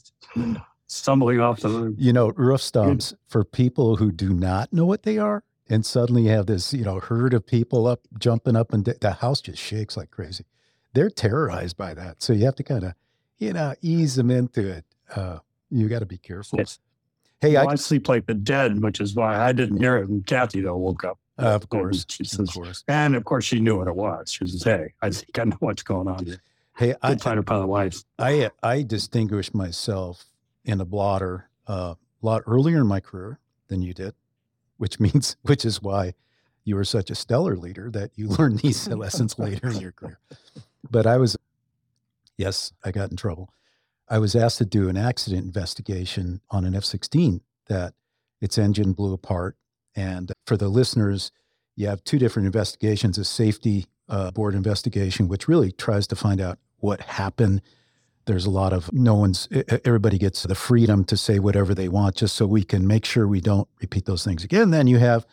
[0.87, 1.95] stumbling off the roof.
[1.97, 6.23] you know, roof stomps for people who do not know what they are, and suddenly
[6.23, 9.61] you have this, you know, herd of people up jumping up, and the house just
[9.61, 10.45] shakes like crazy.
[10.93, 12.93] They're terrorized by that, so you have to kind of,
[13.37, 14.85] you know, ease them into it.
[15.13, 15.39] Uh,
[15.69, 16.59] you got to be careful.
[16.59, 16.79] Yes.
[17.41, 20.07] Hey, Well, I, I sleep like the dead, which is why I didn't hear it.
[20.07, 21.19] And Kathy, though, woke up.
[21.37, 22.83] of course, She of says, course.
[22.87, 24.31] and of course, she knew what it was.
[24.31, 26.41] She says, Hey, I think I know what's going on here.
[26.77, 28.03] Hey, I, Good fighter pilot wife.
[28.19, 30.25] I I distinguished myself
[30.63, 34.13] in a blotter uh, a lot earlier in my career than you did,
[34.77, 36.13] which means which is why
[36.63, 40.19] you were such a stellar leader that you learned these lessons later in your career.
[40.89, 41.37] But I was,
[42.37, 43.49] yes, I got in trouble.
[44.07, 47.93] I was asked to do an accident investigation on an F sixteen that
[48.41, 49.57] its engine blew apart.
[49.95, 51.31] And for the listeners,
[51.75, 56.39] you have two different investigations: a safety uh, board investigation, which really tries to find
[56.39, 57.61] out what happened
[58.25, 59.47] there's a lot of no one's
[59.83, 63.27] everybody gets the freedom to say whatever they want just so we can make sure
[63.27, 64.71] we don't repeat those things again.
[64.71, 65.25] Then you have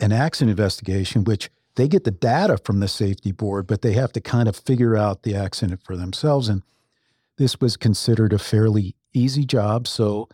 [0.00, 4.12] an accident investigation which they get the data from the safety board but they have
[4.12, 6.48] to kind of figure out the accident for themselves.
[6.48, 6.62] And
[7.36, 9.86] this was considered a fairly easy job.
[9.86, 10.28] So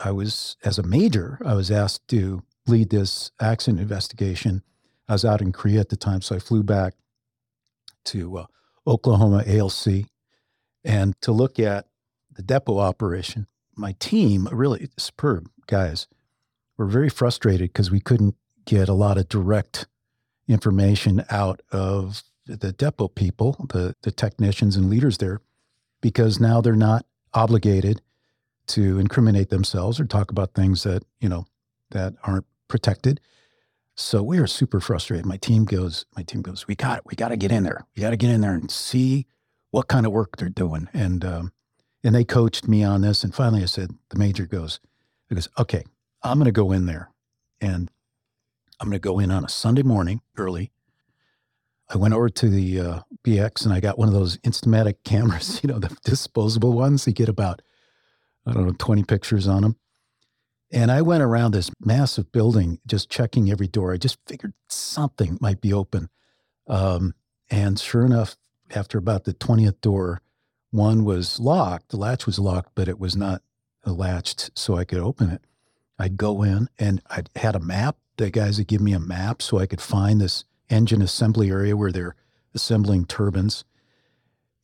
[0.00, 4.62] i was as a major i was asked to lead this accident investigation.
[5.08, 6.94] I was out in korea at the time so i flew back
[8.06, 8.46] to uh,
[8.86, 9.86] oklahoma alc
[10.84, 11.86] and to look at
[12.34, 13.46] the depot operation.
[13.76, 16.06] My team, really superb guys,
[16.76, 19.86] were very frustrated because we couldn't get a lot of direct
[20.48, 25.40] information out of the depot people, the, the technicians and leaders there,
[26.00, 28.02] because now they're not obligated
[28.66, 31.46] to incriminate themselves or talk about things that, you know,
[31.90, 33.20] that aren't protected.
[33.96, 35.24] So we are super frustrated.
[35.24, 37.04] My team goes, my team goes, we got it.
[37.06, 37.86] we got to get in there.
[37.96, 39.26] We got to get in there and see
[39.74, 40.88] what kind of work they're doing.
[40.94, 41.52] And um,
[42.04, 43.24] and they coached me on this.
[43.24, 44.78] And finally, I said, the major goes,
[45.32, 45.82] goes, okay,
[46.22, 47.10] I'm going to go in there,
[47.60, 47.90] and
[48.78, 50.70] I'm going to go in on a Sunday morning early.
[51.90, 55.60] I went over to the uh, BX and I got one of those Instamatic cameras,
[55.62, 57.06] you know, the disposable ones.
[57.06, 57.60] You get about,
[58.46, 59.76] I don't know, 20 pictures on them.
[60.72, 63.92] And I went around this massive building just checking every door.
[63.92, 66.08] I just figured something might be open.
[66.66, 67.14] Um,
[67.50, 68.36] and sure enough,
[68.70, 70.20] after about the 20th door,
[70.70, 71.90] one was locked.
[71.90, 73.42] The latch was locked, but it was not
[73.86, 75.42] latched so I could open it.
[75.98, 77.96] I'd go in and I had a map.
[78.16, 81.76] The guys would give me a map so I could find this engine assembly area
[81.76, 82.16] where they're
[82.54, 83.64] assembling turbines.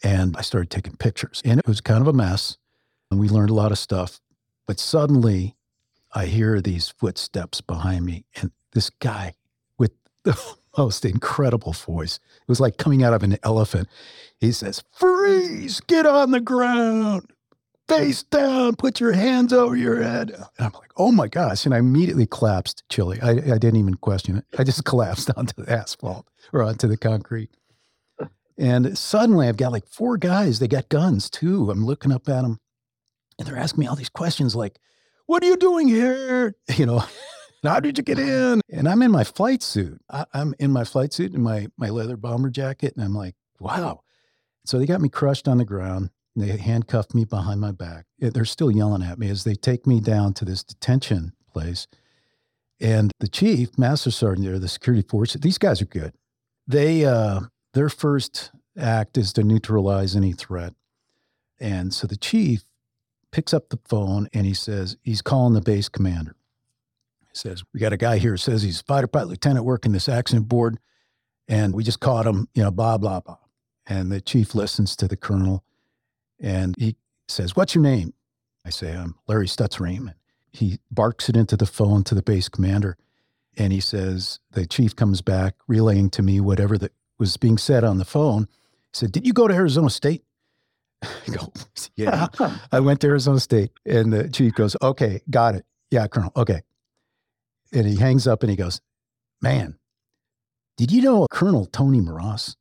[0.02, 1.42] And I started taking pictures.
[1.44, 2.56] And it was kind of a mess.
[3.10, 4.20] And we learned a lot of stuff.
[4.66, 5.56] But suddenly
[6.12, 8.24] I hear these footsteps behind me.
[8.40, 9.34] And this guy
[10.24, 10.40] the
[10.78, 13.88] most incredible voice, it was like coming out of an elephant.
[14.38, 17.26] He says, Freeze, get on the ground
[17.90, 20.30] face down, put your hands over your head.
[20.30, 21.66] And I'm like, oh my gosh.
[21.66, 23.18] And I immediately collapsed, Chili.
[23.20, 24.44] I, I didn't even question it.
[24.56, 27.50] I just collapsed onto the asphalt or onto the concrete.
[28.56, 30.58] And suddenly I've got like four guys.
[30.58, 31.70] They got guns too.
[31.70, 32.60] I'm looking up at them
[33.38, 34.78] and they're asking me all these questions like,
[35.26, 36.54] what are you doing here?
[36.76, 37.04] You know,
[37.62, 38.60] how did you get in?
[38.70, 40.00] And I'm in my flight suit.
[40.08, 42.94] I, am in my flight suit and my, my leather bomber jacket.
[42.96, 44.02] And I'm like, wow.
[44.64, 46.10] So they got me crushed on the ground.
[46.36, 48.06] They handcuffed me behind my back.
[48.18, 51.86] They're still yelling at me as they take me down to this detention place.
[52.80, 56.14] And the chief, master sergeant there, the security force, these guys are good.
[56.66, 57.40] They, uh,
[57.74, 60.72] their first act is to neutralize any threat.
[61.58, 62.64] And so the chief
[63.32, 66.36] picks up the phone and he says, he's calling the base commander.
[67.32, 70.08] He says, We got a guy here who says he's fighter pilot lieutenant working this
[70.08, 70.78] accident board,
[71.48, 73.38] and we just caught him, you know, blah, blah, blah.
[73.86, 75.64] And the chief listens to the colonel
[76.40, 76.96] and he
[77.28, 78.14] says, What's your name?
[78.64, 80.14] I say, I'm Larry Stutzriem.
[80.52, 82.96] He barks it into the phone to the base commander.
[83.56, 87.84] And he says, The chief comes back, relaying to me whatever that was being said
[87.84, 88.42] on the phone.
[88.92, 90.24] He said, Did you go to Arizona State?
[91.02, 91.52] I go,
[91.96, 92.28] Yeah,
[92.72, 93.70] I went to Arizona State.
[93.84, 95.64] And the chief goes, Okay, got it.
[95.90, 96.32] Yeah, Colonel.
[96.36, 96.62] Okay.
[97.72, 98.80] And he hangs up and he goes,
[99.40, 99.78] Man,
[100.76, 102.56] did you know Colonel Tony Moras?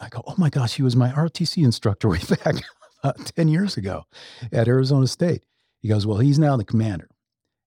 [0.00, 2.62] I go, oh my gosh, he was my ROTC instructor way back
[3.02, 4.04] uh, 10 years ago
[4.52, 5.44] at Arizona State.
[5.80, 7.08] He goes, Well, he's now the commander.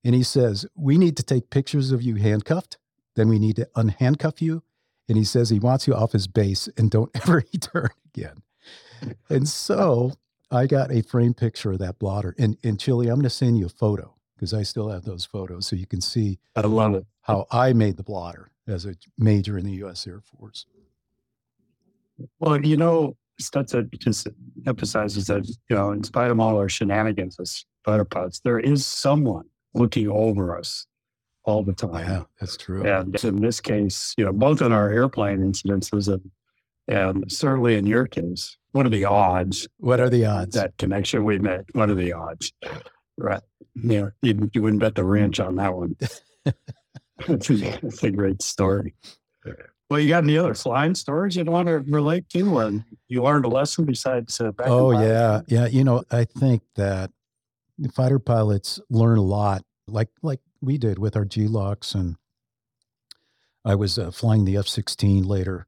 [0.04, 2.78] And he says, We need to take pictures of you handcuffed.
[3.16, 4.64] Then we need to unhandcuff you.
[5.08, 8.43] And he says he wants you off his base and don't ever return again.
[9.30, 10.14] And so
[10.52, 12.36] I got a frame picture of that blotter.
[12.38, 15.26] And, and Chili, I'm going to send you a photo because I still have those
[15.26, 17.06] photos so you can see I love it.
[17.22, 20.08] how I made the blotter as a major in the U.S.
[20.08, 20.66] Air Force.
[22.40, 24.28] Well, you know, Stutz just
[24.66, 28.86] emphasizes that, you know, in spite of all our shenanigans as fighter pilots, there is
[28.86, 30.86] someone looking over us
[31.44, 32.08] all the time.
[32.08, 32.86] Yeah, that's true.
[32.86, 36.32] And in this case, you know, both in our airplane incidences and,
[36.88, 39.68] and certainly in your case, what are the odds?
[39.80, 40.56] What are the odds?
[40.56, 41.64] That connection we made.
[41.74, 42.54] What are the odds?
[43.20, 43.41] Right.
[43.76, 44.09] Yeah.
[44.22, 45.95] you, you wouldn't bet the ranch on that one.
[47.28, 48.95] it's, a, it's a great story.
[49.89, 53.45] Well, you got any other flying stories you'd want to relate to, and you learned
[53.45, 54.39] a lesson besides?
[54.39, 55.65] Uh, oh yeah, yeah.
[55.65, 57.09] You know, I think that
[57.95, 62.17] fighter pilots learn a lot, like like we did with our GLOCs, and
[63.65, 65.65] I was uh, flying the F sixteen later,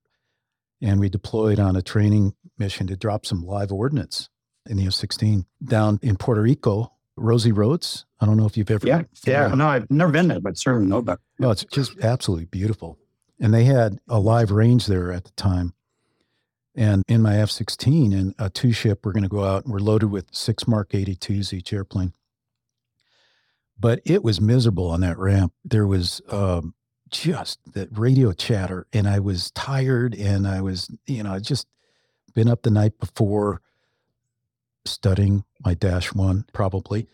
[0.84, 4.30] and we deployed on a training mission to drop some live ordnance
[4.70, 6.94] in the F sixteen down in Puerto Rico.
[7.22, 8.06] Rosie Roads.
[8.20, 8.86] I don't know if you've ever.
[8.86, 9.48] Yeah, yeah.
[9.50, 11.20] No, I've never been there, but certainly know about.
[11.40, 11.46] It.
[11.46, 12.98] Oh, it's just absolutely beautiful.
[13.40, 15.74] And they had a live range there at the time.
[16.76, 19.74] And in my F 16 and a two ship, we're going to go out and
[19.74, 22.14] we're loaded with six Mark 82s each airplane.
[23.80, 25.54] But it was miserable on that ramp.
[25.66, 26.76] There was um,
[27.10, 31.68] just that radio chatter, and I was tired and I was, you know, I just
[32.34, 33.62] been up the night before
[34.86, 37.08] studying my Dash 1, probably.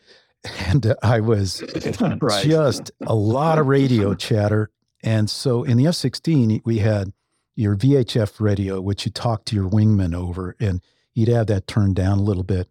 [0.65, 1.61] And I was
[2.21, 2.45] right.
[2.45, 4.71] just a lot of radio chatter
[5.03, 7.13] and so in the F 16, we had
[7.55, 10.81] your VHF radio, which you talked to your wingman over, and
[11.13, 12.67] you'd have that turned down a little bit.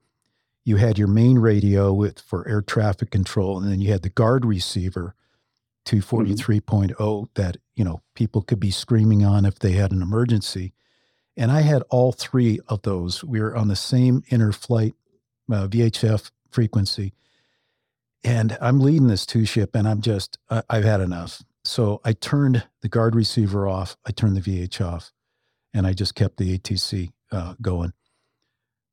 [0.65, 4.11] You had your main radio with for air traffic control, and then you had the
[4.11, 5.15] guard receiver,
[5.87, 7.25] 243.0, mm-hmm.
[7.35, 10.73] that you know people could be screaming on if they had an emergency.
[11.37, 13.23] And I had all three of those.
[13.23, 14.95] We were on the same interflight
[15.53, 17.13] uh, VHF frequency,
[18.25, 21.43] and I'm leading this two ship, and I'm just uh, I've had enough.
[21.65, 25.13] So I turned the guard receiver off, I turned the VH off,
[25.75, 27.93] and I just kept the ATC uh, going.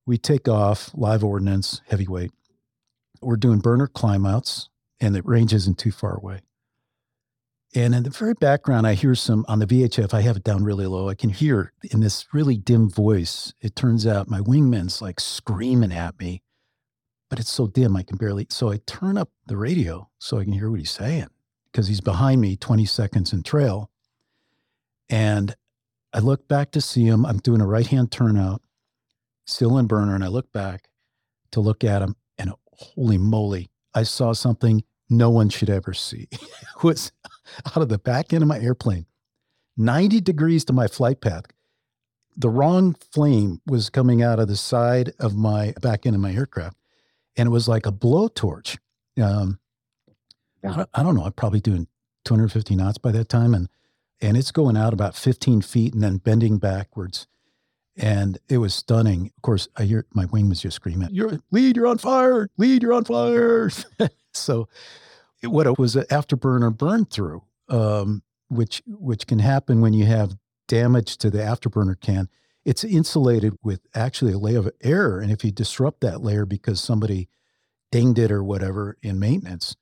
[0.06, 2.32] We take off live ordnance, heavyweight.
[3.22, 4.68] We're doing burner climbouts,
[5.00, 6.42] and the range isn't too far away.
[7.76, 10.14] And in the very background, I hear some on the VHF.
[10.14, 11.10] I have it down really low.
[11.10, 13.54] I can hear in this really dim voice.
[13.62, 16.44] It turns out my wingman's like screaming at me,
[17.30, 18.46] but it's so dim I can barely.
[18.52, 21.30] So I turn up the radio so I can hear what he's saying
[21.72, 23.90] because he's behind me 20 seconds in trail.
[25.10, 25.56] And
[26.14, 27.26] I look back to see him.
[27.26, 28.62] I'm doing a right hand turnout,
[29.48, 30.14] still in burner.
[30.14, 30.90] And I look back
[31.52, 32.16] to look at him.
[32.38, 36.28] And holy moly, I saw something no one should ever see.
[36.84, 37.12] was
[37.68, 39.06] out of the back end of my airplane,
[39.78, 41.46] 90 degrees to my flight path.
[42.36, 46.34] The wrong flame was coming out of the side of my back end of my
[46.34, 46.78] aircraft.
[47.38, 48.78] And it was like a blowtorch.
[49.22, 49.60] Um,
[50.64, 51.26] I, I don't know.
[51.26, 51.88] I'm probably doing
[52.26, 53.54] 250 knots by that time.
[53.54, 53.70] And
[54.24, 57.28] and it's going out about 15 feet and then bending backwards.
[57.98, 59.32] And it was stunning.
[59.36, 62.50] Of course, I hear my wing was just screaming, "You're lead, you're on fire!
[62.58, 63.70] Lead, you're on fire!"
[64.34, 64.68] so,
[65.44, 70.36] what it was an afterburner burn through, um, which which can happen when you have
[70.68, 72.30] damage to the afterburner can.
[72.66, 76.80] It's insulated with actually a layer of air, and if you disrupt that layer because
[76.80, 77.28] somebody
[77.92, 79.76] dinged it or whatever in maintenance,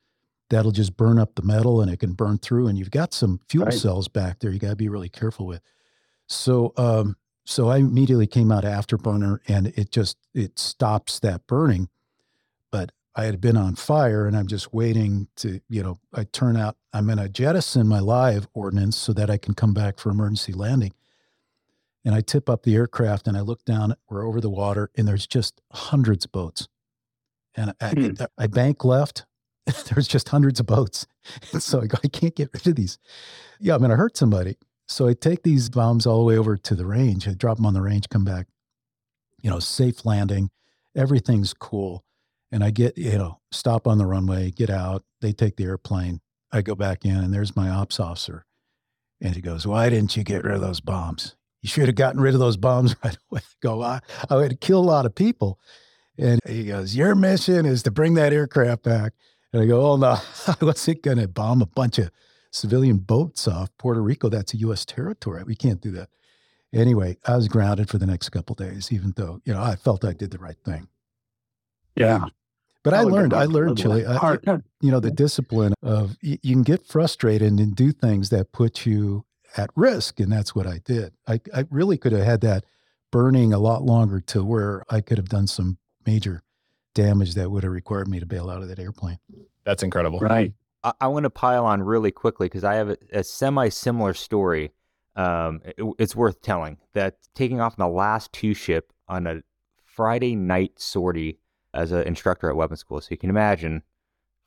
[0.52, 3.40] that'll just burn up the metal and it can burn through and you've got some
[3.48, 3.74] fuel right.
[3.74, 5.62] cells back there you got to be really careful with
[6.28, 11.88] so um so i immediately came out afterburner and it just it stops that burning
[12.70, 16.56] but i had been on fire and i'm just waiting to you know i turn
[16.58, 20.10] out i'm going to jettison my live ordnance so that i can come back for
[20.10, 20.94] emergency landing
[22.06, 25.08] and i tip up the aircraft and i look down we're over the water and
[25.08, 26.68] there's just hundreds of boats
[27.56, 28.12] and I, hmm.
[28.20, 29.26] I, I bank left
[29.94, 31.08] there's just hundreds of boats.
[31.52, 32.98] And so I go, I can't get rid of these.
[33.60, 34.58] Yeah, I'm going to hurt somebody.
[34.88, 37.28] So I take these bombs all the way over to the range.
[37.28, 38.48] I drop them on the range, come back,
[39.42, 40.50] you know, safe landing.
[40.96, 42.04] Everything's cool.
[42.52, 45.04] And I get, you know, stop on the runway, get out.
[45.22, 46.20] They take the airplane.
[46.52, 48.46] I go back in, and there's my ops officer.
[49.22, 51.36] And he goes, Why didn't you get rid of those bombs?
[51.62, 53.42] You should have gotten rid of those bombs right away.
[53.62, 55.60] Go, I, I would kill a lot of people.
[56.18, 59.14] And he goes, Your mission is to bring that aircraft back.
[59.54, 62.12] And I go, oh, no, I wasn't going to bomb a bunch of
[62.52, 64.30] civilian boats off Puerto Rico.
[64.30, 64.86] That's a U.S.
[64.86, 65.44] territory.
[65.44, 66.10] We can't do that.
[66.74, 70.06] Anyway, I was grounded for the next couple days, even though, you know, I felt
[70.06, 70.88] I did the right thing.
[71.96, 72.26] Yeah.
[72.84, 74.38] But I learned, I learned, Chili, I,
[74.82, 78.86] you know, the discipline of you, you can get frustrated and do things that put
[78.86, 79.26] you
[79.56, 80.20] at risk.
[80.20, 81.14] And that's what I did.
[81.28, 82.66] I, I really could have had that
[83.12, 86.42] burning a lot longer to where I could have done some major
[86.94, 89.20] damage that would have required me to bail out of that airplane.
[89.64, 90.20] That's incredible.
[90.20, 90.54] Right.
[90.84, 94.14] I, I want to pile on really quickly because I have a, a semi similar
[94.14, 94.72] story.
[95.16, 99.42] Um, it, it's worth telling that taking off in the last two ship on a
[99.84, 101.38] Friday night sortie
[101.74, 103.02] as an instructor at weapons school.
[103.02, 103.84] So you can imagine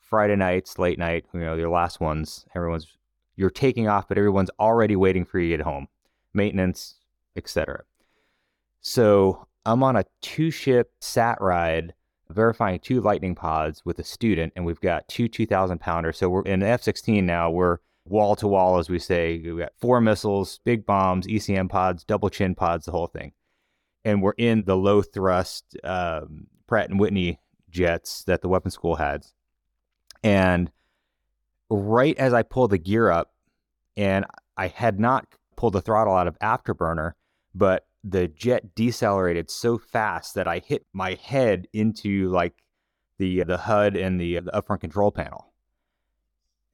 [0.01, 2.97] Friday nights, late night, you know, your last ones, everyone's,
[3.37, 5.89] you're taking off, but everyone's already waiting for you at home,
[6.33, 6.97] maintenance,
[7.37, 7.83] etc.
[8.81, 11.95] So I'm on a two ship sat ride
[12.31, 16.19] verifying two LITENING pods with a student, and we've got two 2,000 pounders.
[16.19, 19.41] So we're in F 16 now, we're wall to wall, as we say.
[19.45, 23.33] We've got four missiles, big bombs, ECM pods, double chin pods, the whole thing.
[24.05, 27.41] And we're in the low thrust um, Pratt and Whitney
[27.71, 29.27] jets that the weapons school had.
[30.23, 30.71] And
[31.71, 33.33] right as I pull the gear up,
[33.97, 34.25] and
[34.57, 35.27] I had not
[35.57, 37.13] pulled the throttle out of afterburner,
[37.55, 42.63] but the jet decelerated so fast that I hit my head into like
[43.19, 45.53] the the HUD and the, the upfront control panel.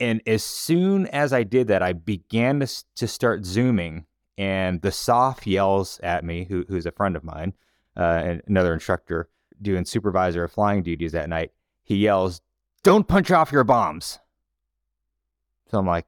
[0.00, 4.06] And as soon as I did that, I began to to start zooming,
[4.40, 7.52] and the SOF yells at me, who, who's a friend of mine,
[7.96, 9.28] uh, and another instructor
[9.60, 11.52] doing supervisor of flying duties that night.
[11.82, 12.40] He yells,
[12.82, 14.18] "Don't punch off your bombs."
[15.70, 16.06] So I'm like,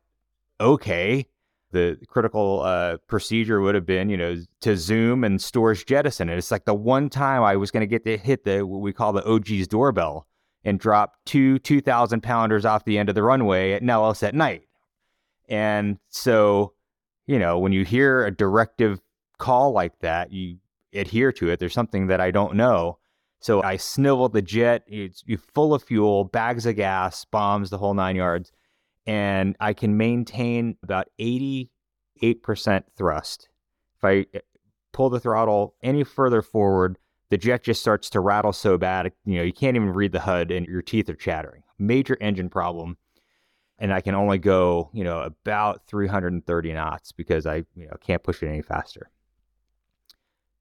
[0.59, 1.29] okay
[1.73, 6.29] the critical uh, procedure would have been, you know, to zoom and storage jettison.
[6.29, 8.81] And it's like the one time I was going to get to hit the what
[8.81, 10.27] we call the OG's doorbell
[10.65, 14.63] and drop two 2,000 pounders off the end of the runway at Nellis at night.
[15.49, 16.75] And so,
[17.27, 19.01] you know, when you hear a directive
[19.39, 20.59] call like that, you
[20.93, 21.59] adhere to it.
[21.59, 22.99] There's something that I don't know.
[23.41, 24.85] So I sniveled the jet.
[24.87, 28.53] It's full of fuel, bags of gas, bombs, the whole nine yards
[29.07, 31.69] and I can maintain about 88%
[32.97, 33.49] thrust.
[33.97, 34.41] If I eh,
[34.93, 36.99] pull the throttle any further forward,
[37.31, 40.21] the jet just starts to rattle so bad, you know, you can't even read the
[40.21, 41.63] HUD and your teeth are chattering.
[41.79, 42.99] Major engine problem.
[43.83, 48.23] And I can only go, you know, about 330 knots because I, you know, can't
[48.23, 49.11] push it any faster.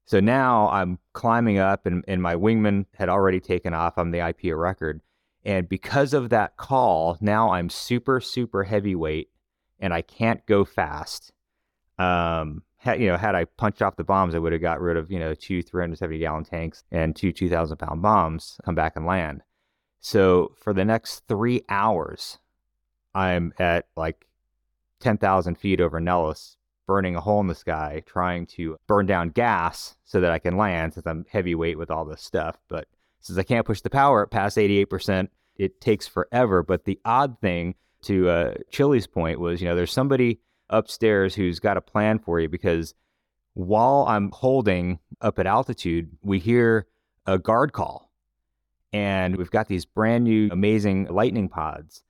[0.04, 3.96] So now I'm climbing up and, and my wingman had already taken off.
[3.96, 5.00] I'm the IP record
[5.44, 9.28] and because of that call, now I'm super, super heavyweight
[9.80, 11.32] and I can't go fast.
[11.98, 14.96] Um, had, you know, had I punched off the bombs, I would have got rid
[14.96, 19.06] of, you know, two 370 gallon tanks and two 2,000 pound bombs, come back and
[19.06, 19.42] land.
[20.00, 22.38] So for the next three hours,
[23.14, 24.26] I'm at like
[25.00, 26.56] 10,000 feet over Nellis,
[26.86, 30.56] burning a hole in the sky, trying to burn down gas so that I can
[30.56, 32.58] land since I'm heavyweight with all this stuff.
[32.68, 32.86] But
[33.20, 36.62] since I can't push the power past 88%, it takes forever.
[36.62, 40.40] But the odd thing to uh, Chili's point was, you know, there's somebody
[40.70, 42.94] upstairs who's got a plan for you because
[43.54, 46.86] while I'm holding up at altitude, we hear
[47.26, 48.10] a guard call.
[48.92, 52.02] And we've got these brand new, amazing LITENING pods.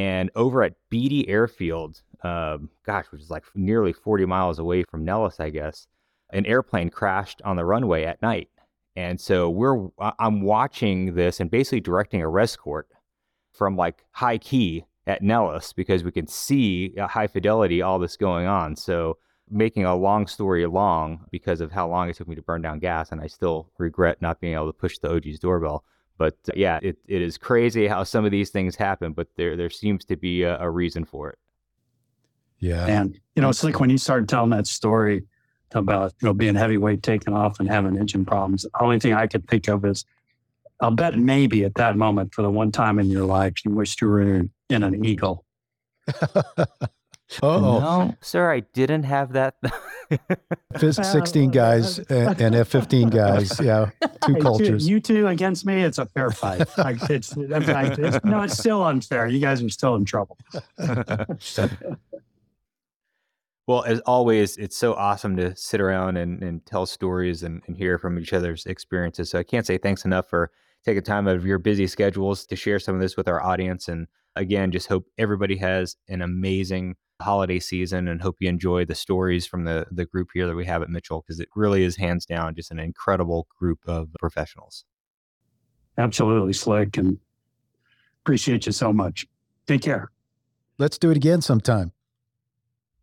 [0.00, 5.04] And over at Beatty Airfield, um, gosh, which is like nearly 40 miles away from
[5.04, 5.86] Nellis, I guess,
[6.32, 8.48] an airplane crashed on the runway at night.
[8.96, 9.88] And so we're,
[10.18, 12.88] I'm watching this and basically directing a rescort
[13.52, 18.16] from like high key at Nellis because we can see at high fidelity all this
[18.16, 18.76] going on.
[18.76, 19.18] So
[19.50, 22.78] making a long story long because of how long it took me to burn down
[22.78, 25.84] gas, and I still regret not being able to push the OG's doorbell.
[26.20, 29.56] But uh, yeah, it, it is crazy how some of these things happen, but there
[29.56, 31.38] there seems to be a, a reason for it.
[32.58, 35.22] Yeah, and you know, it's like when you started telling that story
[35.72, 38.64] about you know being heavyweight taken off and having engine problems.
[38.64, 40.04] The only thing I could think of is,
[40.82, 44.02] I'll bet maybe at that moment for the one time in your life you wished
[44.02, 45.46] you were in, in an eagle.
[47.44, 49.54] Oh, no, sir, I didn't have that.
[50.78, 53.60] 16 guys and F 15 guys.
[53.60, 53.90] Yeah.
[54.24, 54.88] Two Hey, cultures.
[54.88, 56.66] You two against me, it's a fair fight.
[56.78, 59.26] Like, it's, I it's- no, it's still unfair.
[59.26, 60.38] You guys are still in trouble.
[63.66, 67.76] well, as always, it's so awesome to sit around and, and tell stories and, and
[67.76, 69.30] hear from each other's experiences.
[69.30, 70.50] So I can't say thanks enough for
[70.84, 73.88] taking time out of your busy schedules to share some of this with our audience.
[73.88, 74.06] And
[74.36, 79.46] again, just hope everybody has an amazing holiday season and hope you enjoy the stories
[79.46, 82.26] from the, the group here that we have at Mitchell because it really is hands
[82.26, 84.84] down just an incredible group of professionals.
[85.98, 86.96] Absolutely, Slick.
[86.96, 87.18] And
[88.24, 89.26] appreciate you so much.
[89.66, 90.10] Take care.
[90.78, 91.92] Let's do it again sometime.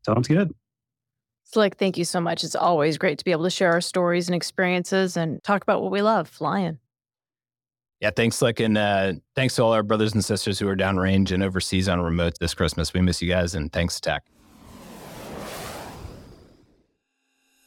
[0.06, 0.54] Sounds good.
[1.44, 2.44] Slick, thank you so much.
[2.44, 5.82] It's always great to be able to share our stories and experiences and talk about
[5.82, 6.80] what we love flying.
[8.00, 8.60] Yeah, thanks, Slick.
[8.60, 12.00] And uh, thanks to all our brothers and sisters who are downrange and overseas on
[12.00, 12.94] remote this Christmas.
[12.94, 14.24] We miss you guys, and thanks, Tech.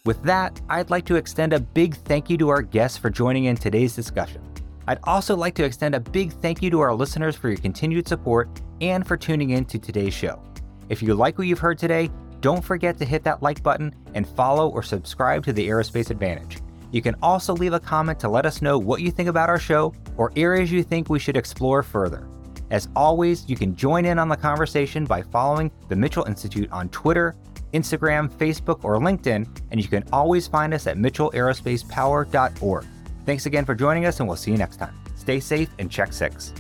[0.05, 3.45] With that, I'd like to extend a big thank you to our guests for joining
[3.45, 4.41] in today's discussion.
[4.87, 8.09] I'd also like to extend a big thank you to our listeners for your continued
[8.09, 8.49] support
[8.81, 10.43] and for tuning in to today's show.
[10.89, 12.09] If you like what you've heard today,
[12.41, 16.59] don't forget to hit that like button and follow or subscribe to the Aerospace Advantage.
[16.93, 19.59] You can also leave a comment to let us know what you think about our
[19.59, 22.27] show or areas you think we should explore further.
[22.71, 26.89] As always, you can join in on the conversation by following the Mitchell Institute on
[26.91, 27.35] Twitter,
[27.75, 32.87] Instagram, Facebook, or LinkedIn, and you can always find us at mitchellaerospacepower.org.
[33.27, 34.95] Thanks again for joining us, and we'll see you next time.
[35.17, 36.53] Stay safe and check six.